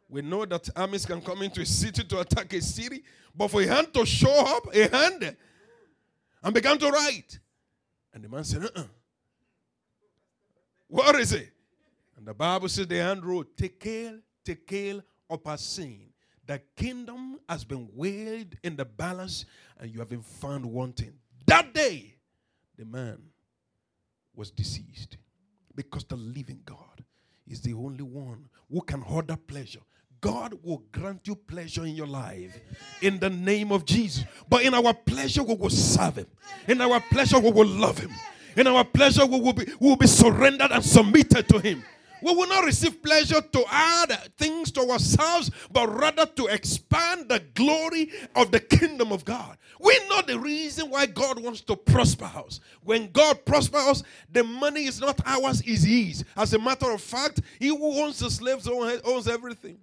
[0.09, 3.03] We know that armies can come into a city to attack a city,
[3.35, 5.35] but for a hand to show up, a hand,
[6.43, 7.39] and began to write.
[8.13, 8.83] And the man said, uh-uh.
[10.87, 11.49] What is it?
[12.15, 16.09] And the Bible says the hand wrote, Tekel, Tekel, Upharsin.
[16.45, 19.45] The kingdom has been weighed in the balance,
[19.79, 21.13] and you have been found wanting.
[21.47, 22.15] That day,
[22.77, 23.17] the man
[24.35, 25.17] was deceased
[25.75, 27.03] because the living God
[27.47, 29.81] is the only one who can order pleasure.
[30.21, 32.57] God will grant you pleasure in your life
[33.01, 34.23] in the name of Jesus.
[34.47, 36.27] But in our pleasure, we will serve Him.
[36.67, 38.11] In our pleasure, we will love Him.
[38.55, 41.83] In our pleasure, we will be, we will be surrendered and submitted to Him.
[42.23, 47.43] We will not receive pleasure to add things to ourselves, but rather to expand the
[47.53, 49.57] glory of the kingdom of God.
[49.77, 52.61] We know the reason why God wants to prosper us.
[52.81, 56.23] When God prospers us, the money is not ours, is His.
[56.37, 59.79] As a matter of fact, He who owns the slaves owns everything.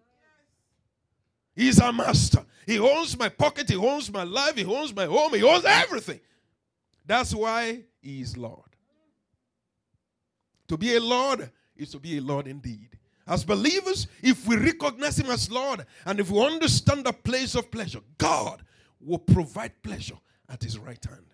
[1.54, 2.42] He's our master.
[2.64, 6.20] He owns my pocket, He owns my life, He owns my home, He owns everything.
[7.04, 8.64] That's why He is Lord.
[10.68, 11.50] To be a Lord
[11.80, 12.90] is to be a Lord indeed.
[13.26, 17.70] As believers, if we recognize Him as Lord and if we understand the place of
[17.70, 18.62] pleasure, God
[19.00, 20.18] will provide pleasure
[20.48, 21.26] at His right hand.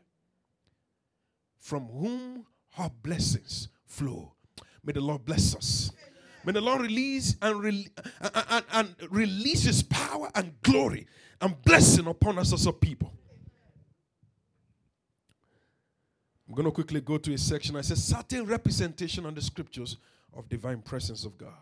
[1.58, 2.46] From whom
[2.78, 4.32] our blessings flow.
[4.84, 5.90] May the Lord bless us.
[6.44, 7.88] May the Lord release and, re-
[8.20, 11.06] and, and, release His power and glory
[11.40, 13.12] and blessing upon us as a people.
[16.48, 17.74] I'm going to quickly go to a section.
[17.74, 19.96] I said certain representation on the scriptures
[20.36, 21.52] of divine presence of God.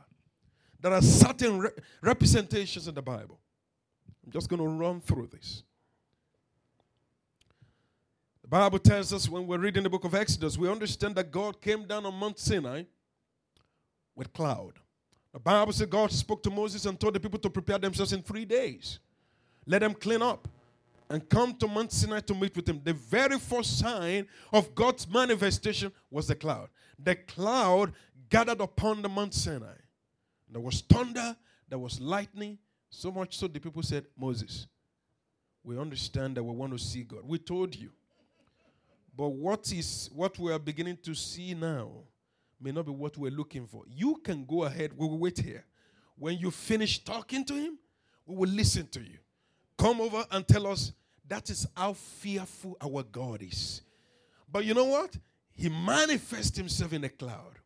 [0.81, 1.71] There are certain re-
[2.03, 3.39] representations in the Bible.
[4.25, 5.63] I'm just going to run through this.
[8.43, 11.61] The Bible tells us when we're reading the book of Exodus, we understand that God
[11.61, 12.83] came down on Mount Sinai
[14.15, 14.75] with cloud.
[15.33, 18.23] The Bible says God spoke to Moses and told the people to prepare themselves in
[18.23, 18.99] three days.
[19.67, 20.47] Let them clean up
[21.09, 22.81] and come to Mount Sinai to meet with him.
[22.85, 26.69] The very first sign of God's manifestation was the cloud.
[26.99, 27.93] The cloud
[28.35, 29.77] gathered upon the Mount Sinai.
[30.51, 31.37] There was thunder,
[31.69, 32.59] there was lightning,
[32.91, 34.67] so much so the people said, Moses,
[35.63, 37.21] we understand that we want to see God.
[37.23, 37.91] We told you.
[39.17, 41.93] But what is what we are beginning to see now
[42.61, 43.85] may not be what we're looking for.
[43.87, 45.65] You can go ahead, we will wait here.
[46.19, 47.79] When you finish talking to him,
[48.27, 49.19] we will listen to you.
[49.79, 50.93] Come over and tell us
[51.29, 53.83] that is how fearful our God is.
[54.51, 55.17] But you know what?
[55.53, 57.61] He manifests himself in a cloud.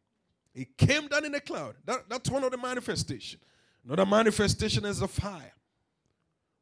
[0.54, 1.76] He came down in a cloud.
[1.84, 3.40] That, that's one of the manifestation.
[3.84, 5.52] Another manifestation is the fire.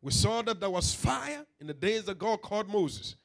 [0.03, 3.16] We saw that there was fire in the days that God called Moses.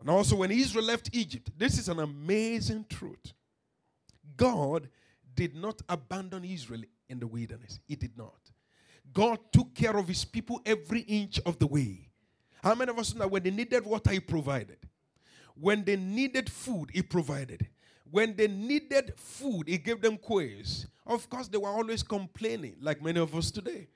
[0.00, 1.50] And also when Israel left Egypt.
[1.56, 3.32] This is an amazing truth.
[4.36, 4.88] God
[5.34, 7.78] did not abandon Israel in the wilderness.
[7.86, 8.34] He did not.
[9.12, 12.08] God took care of his people every inch of the way.
[12.62, 14.78] How many of us know that when they needed water, he provided?
[15.54, 17.68] When they needed food, he provided.
[18.10, 20.86] When they needed food, he gave them quails.
[21.06, 23.88] Of course, they were always complaining, like many of us today.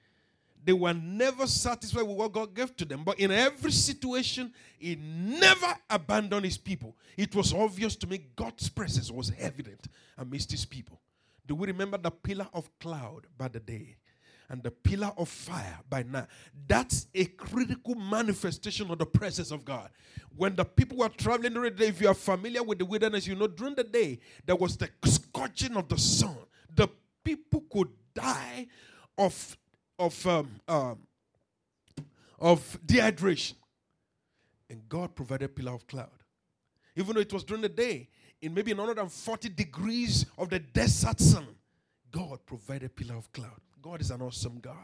[0.63, 3.03] They were never satisfied with what God gave to them.
[3.03, 6.97] But in every situation, He never abandoned His people.
[7.17, 9.87] It was obvious to me God's presence was evident
[10.19, 11.01] amidst His people.
[11.47, 13.97] Do we remember the pillar of cloud by the day
[14.51, 16.27] and the pillar of fire by night?
[16.69, 19.89] That's a critical manifestation of the presence of God.
[20.37, 23.27] When the people were traveling during the day, if you are familiar with the wilderness,
[23.27, 26.37] you know during the day there was the scorching of the sun.
[26.75, 26.89] The
[27.25, 28.67] people could die
[29.17, 29.57] of
[29.99, 30.99] of um, um,
[32.39, 33.55] of dehydration.
[34.69, 36.11] And God provided a pillar of cloud.
[36.97, 38.09] Even though it was during the day,
[38.41, 41.47] in maybe 140 degrees of the desert sun,
[42.11, 43.61] God provided a pillar of cloud.
[43.83, 44.75] God is an awesome God.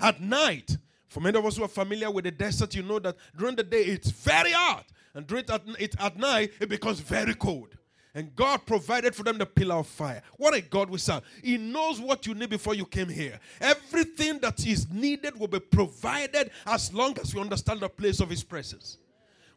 [0.00, 0.76] At night,
[1.08, 3.62] for many of us who are familiar with the desert, you know that during the
[3.62, 7.76] day it's very hot, and during at, it, at night it becomes very cold.
[8.16, 10.22] And God provided for them the pillar of fire.
[10.36, 11.22] What a God we serve.
[11.42, 13.40] He knows what you need before you came here.
[13.60, 18.30] Everything that is needed will be provided as long as we understand the place of
[18.30, 18.98] His presence.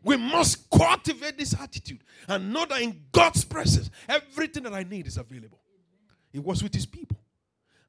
[0.03, 5.05] We must cultivate this attitude and know that in God's presence, everything that I need
[5.05, 5.59] is available.
[6.31, 7.16] He was with His people.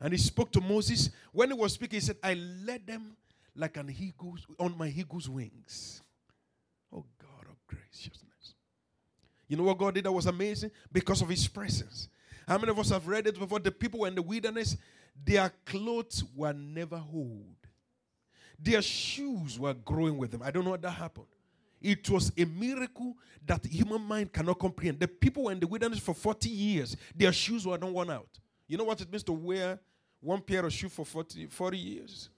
[0.00, 1.10] And He spoke to Moses.
[1.32, 3.16] When He was speaking, He said, I led them
[3.58, 6.00] like an eagle's on my eagle's wings.
[6.92, 8.54] Oh God of graciousness.
[9.48, 10.70] You know what God did that was amazing?
[10.92, 12.08] Because of his presence.
[12.46, 13.58] How many of us have read it before?
[13.58, 14.76] The people were in the wilderness,
[15.24, 17.56] their clothes were never old.
[18.58, 20.42] Their shoes were growing with them.
[20.42, 21.26] I don't know what that happened.
[21.80, 24.98] It was a miracle that human mind cannot comprehend.
[24.98, 26.96] The people were in the wilderness for 40 years.
[27.14, 28.38] Their shoes were not worn out.
[28.68, 29.80] You know what it means to wear
[30.20, 32.28] one pair of shoes for 40, 40 years?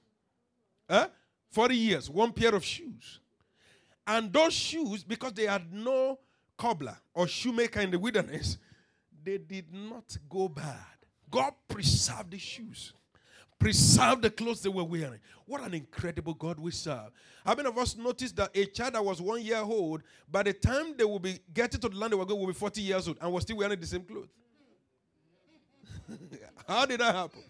[0.88, 1.08] Huh?
[1.50, 3.18] 40 years, one pair of shoes.
[4.06, 6.18] And those shoes, because they had no
[6.56, 8.58] cobbler or shoemaker in the wilderness,
[9.22, 10.76] they did not go bad.
[11.30, 12.92] God preserved the shoes,
[13.58, 15.20] preserved the clothes they were wearing.
[15.46, 17.10] What an incredible God we serve.
[17.44, 20.52] How many of us noticed that a child that was one year old, by the
[20.52, 23.08] time they will be getting to the land they were going, will be 40 years
[23.08, 24.28] old and was still wearing the same clothes?
[26.68, 27.40] How did that happen?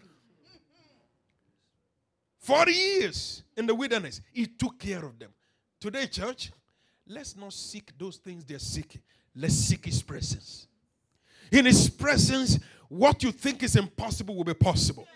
[2.39, 5.31] 40 years in the wilderness, He took care of them.
[5.79, 6.51] Today, church,
[7.07, 9.01] Let's not seek those things they're seeking.
[9.35, 10.67] Let's seek His presence.
[11.51, 12.57] In His presence,
[12.87, 15.07] what you think is impossible will be possible.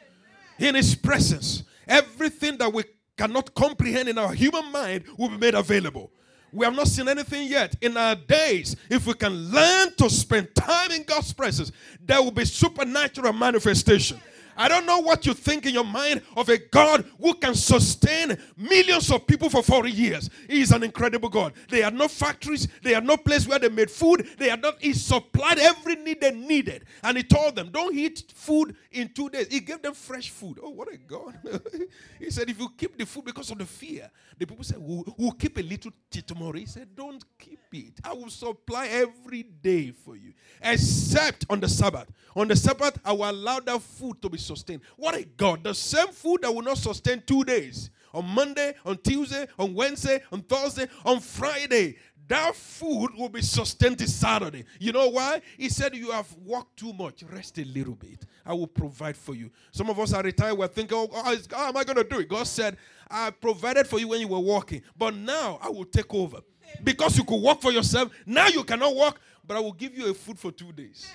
[0.59, 2.83] In His presence, everything that we
[3.17, 6.11] cannot comprehend in our human mind will be made available.
[6.51, 7.75] We have not seen anything yet.
[7.81, 11.71] In our days, if we can learn to spend time in God's presence,
[12.03, 14.19] there will be supernatural manifestation.
[14.57, 18.37] I don't know what you think in your mind of a God who can sustain
[18.55, 20.29] millions of people for 40 years.
[20.49, 21.53] He is an incredible God.
[21.69, 24.81] They had no factories, they had no place where they made food, they had not,
[24.81, 26.85] he supplied every need they needed.
[27.03, 29.47] And he told them, Don't eat food in two days.
[29.49, 30.59] He gave them fresh food.
[30.61, 31.37] Oh, what a God.
[32.19, 35.03] he said, If you keep the food because of the fear, the people said, We'll,
[35.17, 35.91] we'll keep a little
[36.21, 36.57] tomorrow.
[36.57, 37.99] He said, Don't keep it.
[38.03, 42.07] I will supply every day for you, except on the Sabbath.
[42.35, 44.81] On the Sabbath, I will allow that food to be sustain.
[44.95, 45.63] What a God.
[45.63, 50.21] The same food that will not sustain two days on Monday, on Tuesday, on Wednesday,
[50.31, 51.97] on Thursday, on Friday.
[52.27, 54.65] That food will be sustained this Saturday.
[54.79, 55.41] You know why?
[55.57, 57.23] He said, You have worked too much.
[57.23, 58.25] Rest a little bit.
[58.43, 59.51] I will provide for you.
[59.71, 60.55] Some of us are retired.
[60.57, 62.27] We're thinking, Oh, oh how am I going to do it?
[62.27, 62.77] God said,
[63.09, 66.39] I provided for you when you were walking, but now I will take over.
[66.83, 70.09] Because you could work for yourself, now you cannot work, but I will give you
[70.09, 71.07] a food for two days.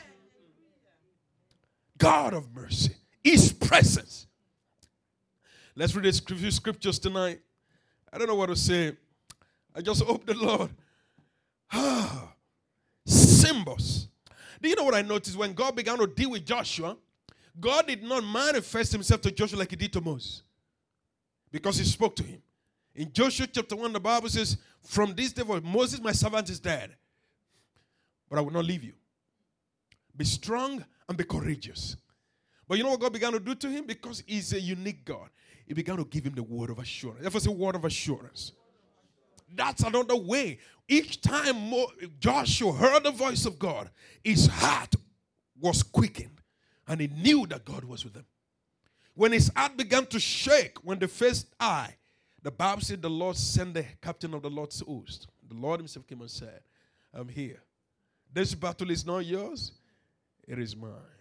[1.98, 4.26] God of mercy, His presence.
[5.76, 7.40] Let's read a few scriptures tonight.
[8.12, 8.96] I don't know what to say.
[9.74, 10.70] I just hope the Lord.
[11.72, 12.32] Ah,
[13.06, 14.08] symbols.
[14.60, 16.96] Do you know what I noticed when God began to deal with Joshua?
[17.58, 20.42] God did not manifest himself to Joshua like he did to Moses
[21.50, 22.42] because he spoke to him.
[22.94, 26.58] In Joshua chapter 1, the Bible says, From this day forward, Moses, my servant, is
[26.58, 26.94] dead,
[28.28, 28.94] but I will not leave you.
[30.16, 31.96] Be strong and be courageous.
[32.70, 33.84] But you know what God began to do to him?
[33.84, 35.28] Because he's a unique God.
[35.66, 37.20] He began to give him the word of assurance.
[37.20, 38.52] Therefore, a word of assurance.
[39.52, 40.60] That's another way.
[40.86, 41.74] Each time
[42.20, 43.90] Joshua heard the voice of God,
[44.22, 44.94] his heart
[45.60, 46.40] was quickened
[46.86, 48.26] and he knew that God was with him.
[49.14, 51.96] When his heart began to shake, when the first eye,
[52.40, 55.26] the Bible said the Lord sent the captain of the Lord's host.
[55.48, 56.60] The Lord himself came and said,
[57.12, 57.62] I'm here.
[58.32, 59.72] This battle is not yours,
[60.46, 61.19] it is mine.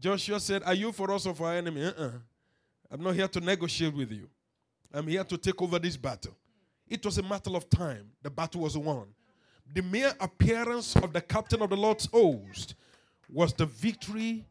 [0.00, 1.84] Joshua said, Are you for us or for our enemy?
[1.84, 2.12] Uh-uh.
[2.90, 4.28] I'm not here to negotiate with you.
[4.92, 6.34] I'm here to take over this battle.
[6.88, 8.10] It was a matter of time.
[8.22, 9.06] The battle was won.
[9.72, 12.74] The mere appearance of the captain of the Lord's host
[13.28, 14.44] was the victory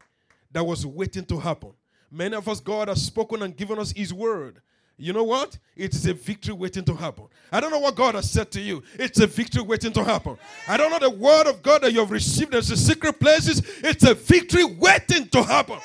[0.52, 1.72] that was waiting to happen.
[2.10, 4.62] Many of us, God has spoken and given us His word.
[5.00, 5.56] You know what?
[5.76, 7.24] It is a victory waiting to happen.
[7.50, 8.82] I don't know what God has said to you.
[8.98, 10.36] It's a victory waiting to happen.
[10.68, 13.62] I don't know the word of God that you have received as the secret places.
[13.78, 15.78] It's a victory waiting to happen.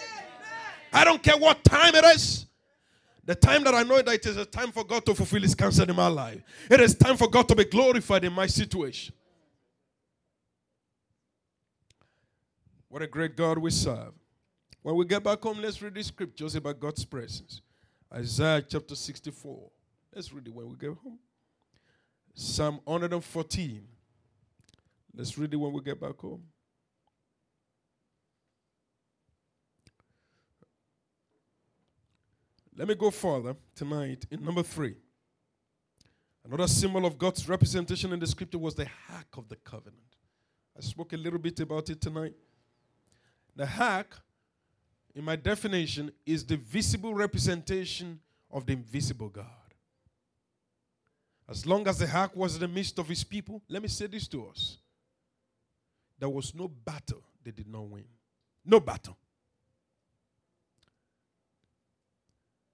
[0.91, 2.45] I don't care what time it is.
[3.23, 5.55] The time that I know that it is a time for God to fulfill His
[5.55, 6.41] counsel in my life.
[6.69, 9.15] It is time for God to be glorified in my situation.
[12.89, 14.11] What a great God we serve.
[14.81, 17.61] When we get back home, let's read the scriptures about God's presence.
[18.13, 19.71] Isaiah chapter 64.
[20.13, 21.19] Let's read it when we get home.
[22.33, 23.87] Psalm 114.
[25.15, 26.43] Let's read it when we get back home.
[32.77, 34.95] Let me go further tonight in number three.
[36.43, 39.95] Another symbol of God's representation in the scripture was the ark of the covenant.
[40.77, 42.33] I spoke a little bit about it tonight.
[43.55, 44.19] The ark,
[45.15, 48.19] in my definition, is the visible representation
[48.51, 49.45] of the invisible God.
[51.47, 54.07] As long as the ark was in the midst of his people, let me say
[54.07, 54.77] this to us
[56.17, 58.05] there was no battle they did not win.
[58.65, 59.17] No battle.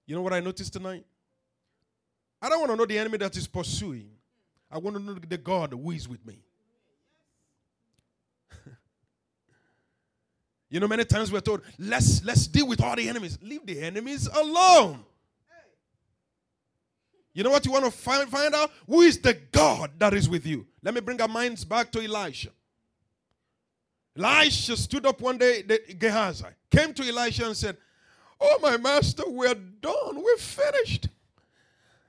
[0.06, 1.04] You know what I noticed tonight?
[2.40, 4.10] I don't want to know the enemy that is pursuing.
[4.70, 6.38] I want to know the God who is with me.
[10.72, 13.38] You know, many times we're told, let's let's deal with all the enemies.
[13.42, 15.04] Leave the enemies alone.
[17.34, 18.70] You know what you want to find, find out?
[18.86, 20.66] Who is the God that is with you?
[20.82, 22.48] Let me bring our minds back to Elisha.
[24.18, 25.62] Elisha stood up one day,
[25.98, 27.76] Gehazi came to Elisha and said,
[28.40, 30.22] Oh, my master, we're done.
[30.22, 31.08] We're finished.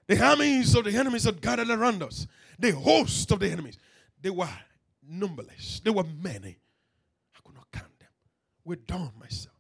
[0.08, 2.28] The armies of the enemies had gathered around us.
[2.58, 3.78] The host of the enemies.
[4.22, 4.50] They were
[5.06, 5.82] numberless.
[5.82, 6.58] They were many.
[7.36, 7.88] I could not count
[8.86, 9.56] done, myself.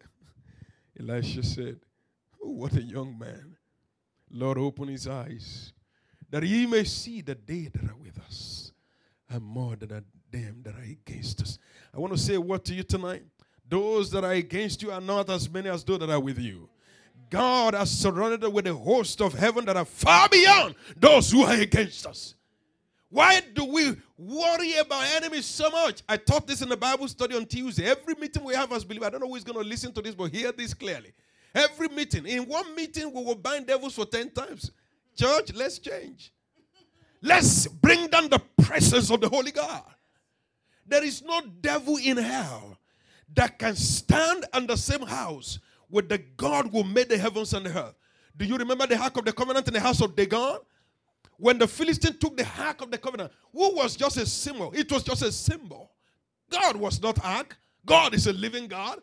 [1.00, 1.80] Elisha said,
[2.42, 3.56] oh, What a young man.
[4.30, 5.72] Lord, open his eyes
[6.30, 8.72] that he may see the they that are with us
[9.30, 11.58] and more than them that are against us.
[11.94, 13.22] I want to say a word to you tonight.
[13.68, 16.68] Those that are against you are not as many as those that are with you.
[17.30, 21.54] God has surrounded with a host of heaven that are far beyond those who are
[21.54, 22.34] against us.
[23.10, 26.02] Why do we worry about enemies so much?
[26.08, 27.86] I taught this in the Bible study on Tuesday.
[27.86, 30.02] Every meeting we have as believers, I don't know who is going to listen to
[30.02, 31.12] this, but hear this clearly.
[31.54, 34.70] Every meeting, in one meeting, we will bind devils for 10 times.
[35.16, 36.32] Church, let's change.
[37.22, 39.82] Let's bring down the presence of the Holy God.
[40.86, 42.78] There is no devil in hell
[43.34, 45.58] that can stand in the same house
[45.90, 47.94] with the God who made the heavens and the earth.
[48.36, 50.58] Do you remember the ark of the covenant in the house of Dagon?
[51.38, 54.72] When the Philistine took the ark of the covenant, who was just a symbol?
[54.74, 55.92] It was just a symbol.
[56.50, 57.56] God was not ark.
[57.86, 59.00] God is a living God.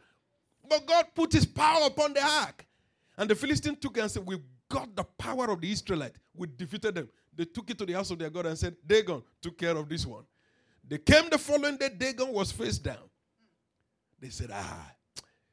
[0.67, 2.65] But God put his power upon the ark.
[3.17, 6.15] And the Philistine took it and said, We've got the power of the Israelite.
[6.35, 7.09] We defeated them.
[7.35, 9.87] They took it to the house of their God and said, Dagon took care of
[9.87, 10.23] this one.
[10.87, 13.09] They came the following day, Dagon was face down.
[14.19, 14.91] They said, ah,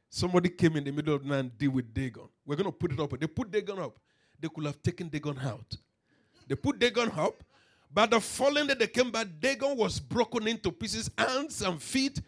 [0.09, 2.29] somebody came in the middle of the night and deal with Dagon.
[2.45, 3.19] We're going to put it up.
[3.19, 3.99] They put Dagon up.
[4.39, 5.77] They could have taken Dagon out.
[6.49, 7.43] They put Dagon up.
[7.95, 12.21] But the following day they came back, Dagon was broken into pieces, hands and feet.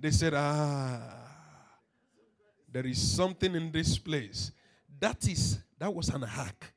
[0.00, 1.00] They said, ah,
[2.70, 4.50] there is something in this place.
[4.98, 6.72] That is, that was an ark,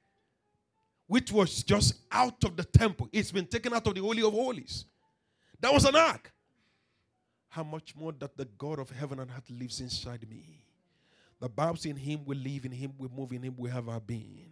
[1.08, 3.10] which was just out of the temple.
[3.12, 4.86] It's been taken out of the Holy of Holies.
[5.60, 6.32] That was an ark
[7.50, 10.62] how much more that the God of heaven and earth lives inside me.
[11.40, 14.00] The Bible in him we live, in him we move, in him we have our
[14.00, 14.49] being.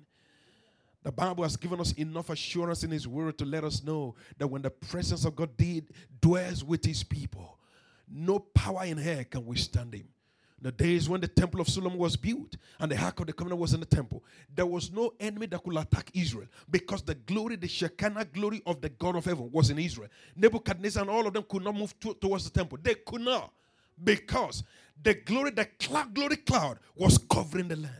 [1.03, 4.47] The Bible has given us enough assurance in his word to let us know that
[4.47, 5.87] when the presence of God did
[6.19, 7.57] dwells with his people,
[8.09, 10.07] no power in hell can withstand him
[10.61, 13.61] the days when the temple of Solomon was built and the ark of the covenant
[13.61, 14.23] was in the temple,
[14.53, 18.81] there was no enemy that could attack Israel because the glory, the Shekinah glory of
[18.81, 20.09] the God of heaven was in Israel.
[20.35, 22.79] Nebuchadnezzar and all of them could not move to, towards the temple.
[22.81, 23.51] They could not
[24.03, 24.63] because
[25.01, 27.93] the glory, the cloud, glory cloud was covering the land.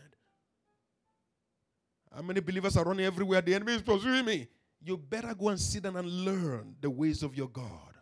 [2.18, 3.42] How many believers are running everywhere?
[3.42, 4.48] The enemy is pursuing me.
[4.84, 7.94] You better go and sit down and learn the ways of your God.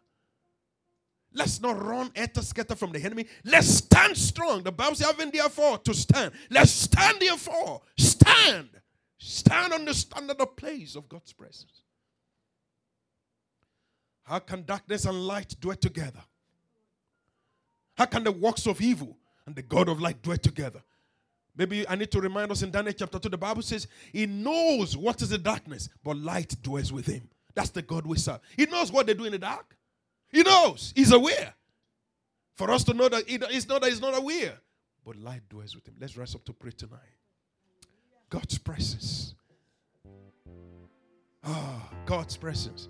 [1.33, 3.25] Let's not run enter scatter from the enemy.
[3.43, 4.63] Let's stand strong.
[4.63, 6.31] The Bible says, having therefore to stand.
[6.49, 7.81] Let's stand therefore.
[7.97, 8.69] Stand.
[9.17, 11.81] Stand on the under the place of God's presence.
[14.23, 16.21] How can darkness and light dwell together?
[17.97, 20.83] How can the works of evil and the God of light dwell together?
[21.57, 24.97] Maybe I need to remind us in Daniel chapter 2, the Bible says, He knows
[24.97, 27.29] what is the darkness, but light dwells with Him.
[27.53, 28.39] That's the God we serve.
[28.57, 29.75] He knows what they do in the dark.
[30.29, 30.91] He knows.
[30.95, 31.53] He's aware.
[32.55, 34.57] For us to know that it's not that he's not aware.
[35.05, 35.95] But light dwells with him.
[35.99, 36.99] Let's rise up to pray tonight.
[38.29, 39.35] God's presence.
[41.43, 42.89] Ah, God's presence.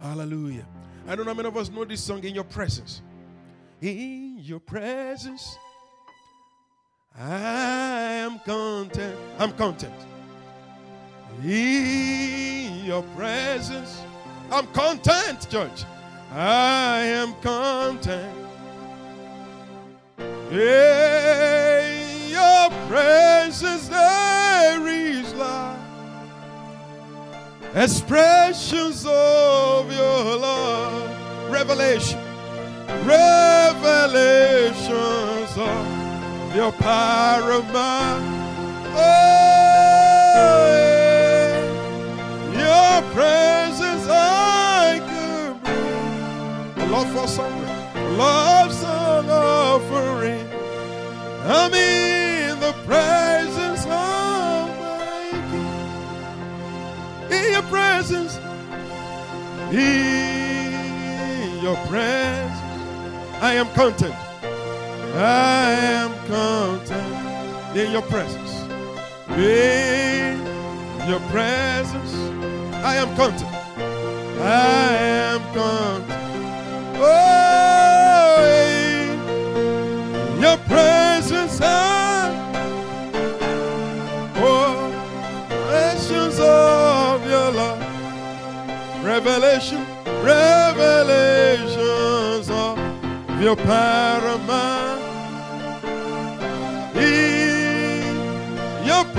[0.00, 0.66] Hallelujah.
[1.06, 3.02] I don't know how many of us know this song in your presence.
[3.82, 5.58] In your presence,
[7.18, 9.18] I am content.
[9.38, 9.94] I'm content.
[11.42, 14.02] In your presence,
[14.50, 15.84] I'm content, church.
[16.32, 18.36] I am content.
[20.50, 25.78] In your presence there is life.
[27.74, 31.50] Expressions of your love.
[31.50, 32.18] Revelation.
[33.04, 33.98] Revelations
[35.56, 35.99] of
[36.54, 37.64] your power of.
[38.92, 39.70] Oh,
[42.46, 45.62] in your presence I could
[46.74, 47.26] bring a love for
[47.98, 50.48] a love song offering.
[51.44, 55.72] I'm in the presence of my King.
[57.30, 58.38] In your presence,
[59.72, 62.60] in your presence,
[63.40, 64.29] I am content.
[65.14, 68.62] I am content in your presence.
[69.36, 70.40] In
[71.08, 72.14] your presence,
[72.84, 73.54] I am content.
[74.40, 76.20] I am content.
[77.02, 78.42] Oh,
[80.34, 82.32] in your presence, I
[84.36, 84.90] oh,
[85.50, 87.80] revelations of your love,
[89.04, 89.84] revelation,
[90.22, 92.78] revelations of
[93.40, 94.89] your paramount.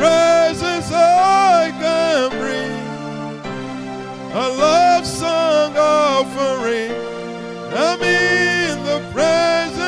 [0.02, 2.74] Presence, I can bring
[4.34, 6.91] a love song offering.
[7.86, 9.80] I'm in the presence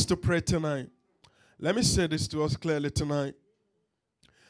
[0.00, 0.88] us to pray tonight.
[1.58, 3.34] Let me say this to us clearly tonight.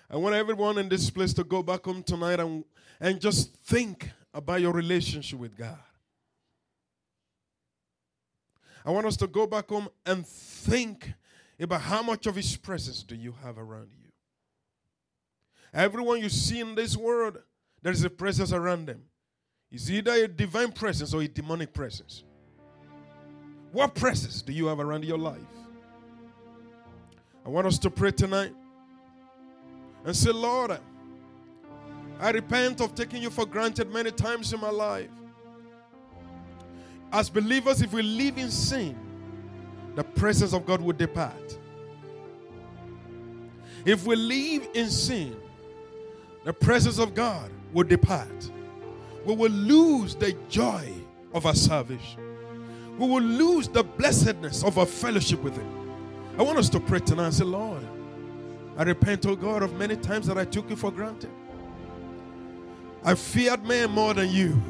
[0.09, 2.65] I want everyone in this place to go back home tonight and,
[3.01, 5.79] and just think about your relationship with God.
[8.85, 11.13] I want us to go back home and think
[11.59, 14.11] about how much of His presence do you have around you.
[15.75, 17.39] Everyone you see in this world,
[17.83, 19.03] there is a presence around them.
[19.73, 22.23] It's either a divine presence or a demonic presence.
[23.73, 25.39] What presence do you have around your life?
[27.47, 28.53] I want us to pray tonight
[30.05, 30.79] and say, Lord,
[32.19, 35.11] I repent of taking you for granted many times in my life.
[37.13, 38.97] As believers, if we live in sin,
[39.95, 41.59] the presence of God will depart.
[43.85, 45.37] If we live in sin,
[46.45, 48.51] the presence of God will depart.
[49.25, 50.93] We will lose the joy
[51.33, 52.20] of our salvation.
[53.01, 55.91] We will lose the blessedness of our fellowship with Him.
[56.39, 57.83] I want us to pray tonight and say, Lord,
[58.77, 61.31] I repent, oh God, of many times that I took you for granted.
[63.03, 64.61] I feared man more than you.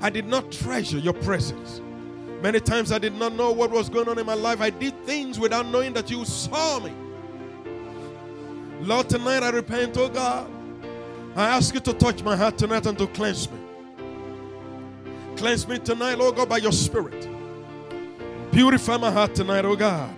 [0.00, 1.82] I did not treasure your presence.
[2.40, 4.62] Many times I did not know what was going on in my life.
[4.62, 6.94] I did things without knowing that you saw me.
[8.80, 10.50] Lord, tonight I repent, oh God.
[11.36, 13.59] I ask you to touch my heart tonight and to cleanse me.
[15.40, 17.26] Cleanse me tonight, Lord God, by your spirit.
[18.52, 20.14] Purify my heart tonight, oh God.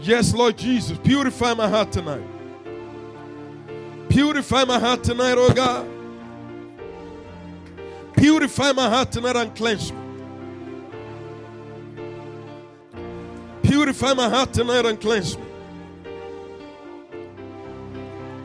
[0.00, 2.24] Yes, Lord Jesus, purify my heart tonight.
[4.08, 5.88] Purify my heart tonight, oh God.
[8.16, 9.98] Purify my heart tonight and cleanse me.
[13.62, 15.44] Purify my heart tonight and cleanse me.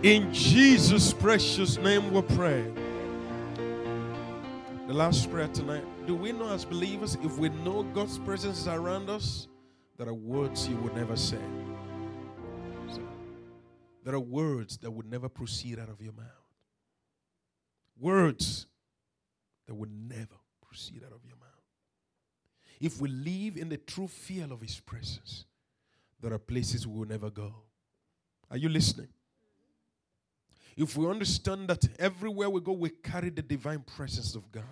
[0.03, 2.74] In Jesus' precious name we pray.
[4.87, 5.83] The last prayer tonight.
[6.05, 9.47] Do we know as believers, if we know God's presence is around us,
[9.97, 11.39] there are words you would never say.
[14.03, 16.27] There are words that would never proceed out of your mouth.
[17.99, 18.67] Words
[19.65, 21.49] that would never proceed out of your mouth.
[22.79, 25.45] If we live in the true fear of His presence,
[26.21, 27.55] there are places we will never go.
[28.51, 29.09] Are you listening?
[30.75, 34.63] If we understand that everywhere we go, we carry the divine presence of God.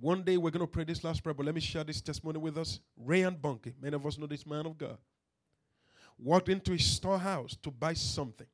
[0.00, 2.38] One day we're going to pray this last prayer, but let me share this testimony
[2.38, 2.78] with us.
[2.96, 4.98] Reinhard Bonnke, many of us know this man of God,
[6.18, 8.46] walked into his storehouse to buy something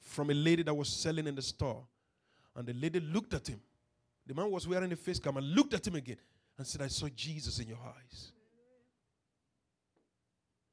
[0.00, 1.86] from a lady that was selling in the store.
[2.54, 3.60] And the lady looked at him.
[4.26, 6.18] The man was wearing a face cam and looked at him again
[6.58, 8.32] and said, I saw Jesus in your eyes.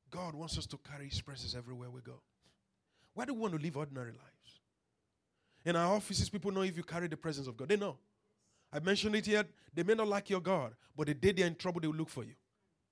[0.09, 2.21] God wants us to carry his presence everywhere we go.
[3.19, 4.61] Why do we want to live ordinary lives?
[5.65, 7.67] In our offices, people know if you carry the presence of God.
[7.67, 7.97] They know.
[8.71, 9.43] I mentioned it here.
[9.73, 12.07] They may not like your God, but the day they're in trouble, they will look
[12.07, 12.35] for you.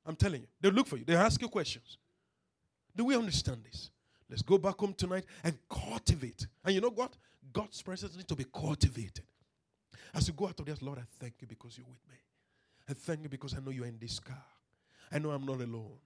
[0.05, 0.47] I'm telling you.
[0.59, 1.05] They'll look for you.
[1.05, 1.97] They'll ask you questions.
[2.93, 3.89] Do we understand this?
[4.29, 6.45] Let's go back home tonight and cultivate.
[6.65, 7.13] And you know what?
[7.53, 9.23] God's presence needs to be cultivated.
[10.13, 12.17] As you go out of this, Lord, I thank you because you're with me.
[12.89, 14.43] I thank you because I know you're in this car.
[15.09, 15.99] I know I'm not alone.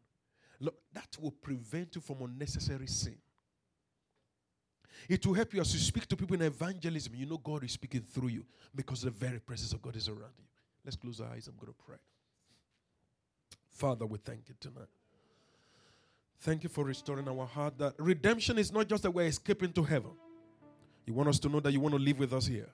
[0.94, 3.18] That will prevent you from unnecessary sin.
[5.10, 7.14] It will help you as you speak to people in evangelism.
[7.16, 8.46] You know God is speaking through you
[8.76, 10.46] because the very presence of God is around you.
[10.84, 11.48] Let's close our eyes.
[11.48, 11.98] I'm going to pray.
[13.70, 14.88] Father, we thank you tonight.
[16.40, 19.84] Thank you for restoring our heart that redemption is not just that we're escaping to
[19.84, 20.12] heaven.
[21.06, 22.70] You want us to know that you want to live with us here.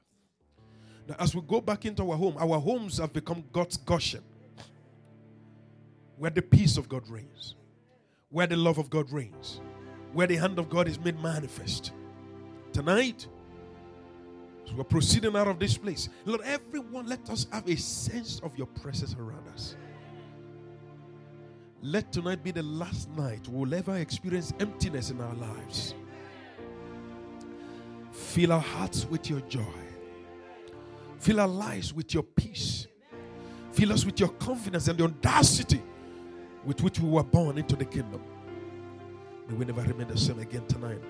[1.08, 4.24] That as we go back into our home, our homes have become God's Goshen,
[6.18, 7.56] where the peace of God reigns,
[8.30, 9.62] where the love of God reigns,
[10.14, 11.92] where the hand of God is made manifest.
[12.78, 13.26] Tonight,
[14.64, 18.56] as we're proceeding out of this place, Lord, everyone, let us have a sense of
[18.56, 19.76] your presence around us.
[21.82, 25.96] Let tonight be the last night we'll ever experience emptiness in our lives.
[28.12, 29.64] Fill our hearts with your joy.
[31.18, 32.86] Fill our lives with your peace.
[33.72, 35.82] Fill us with your confidence and the audacity
[36.64, 38.22] with which we were born into the kingdom.
[39.50, 41.02] May we never remain the same again tonight.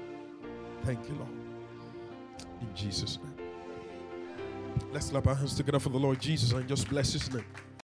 [0.86, 1.47] Thank you, Lord.
[2.62, 3.34] In Jesus' name.
[4.92, 7.46] Let's clap our hands together for the Lord Jesus and just bless his name.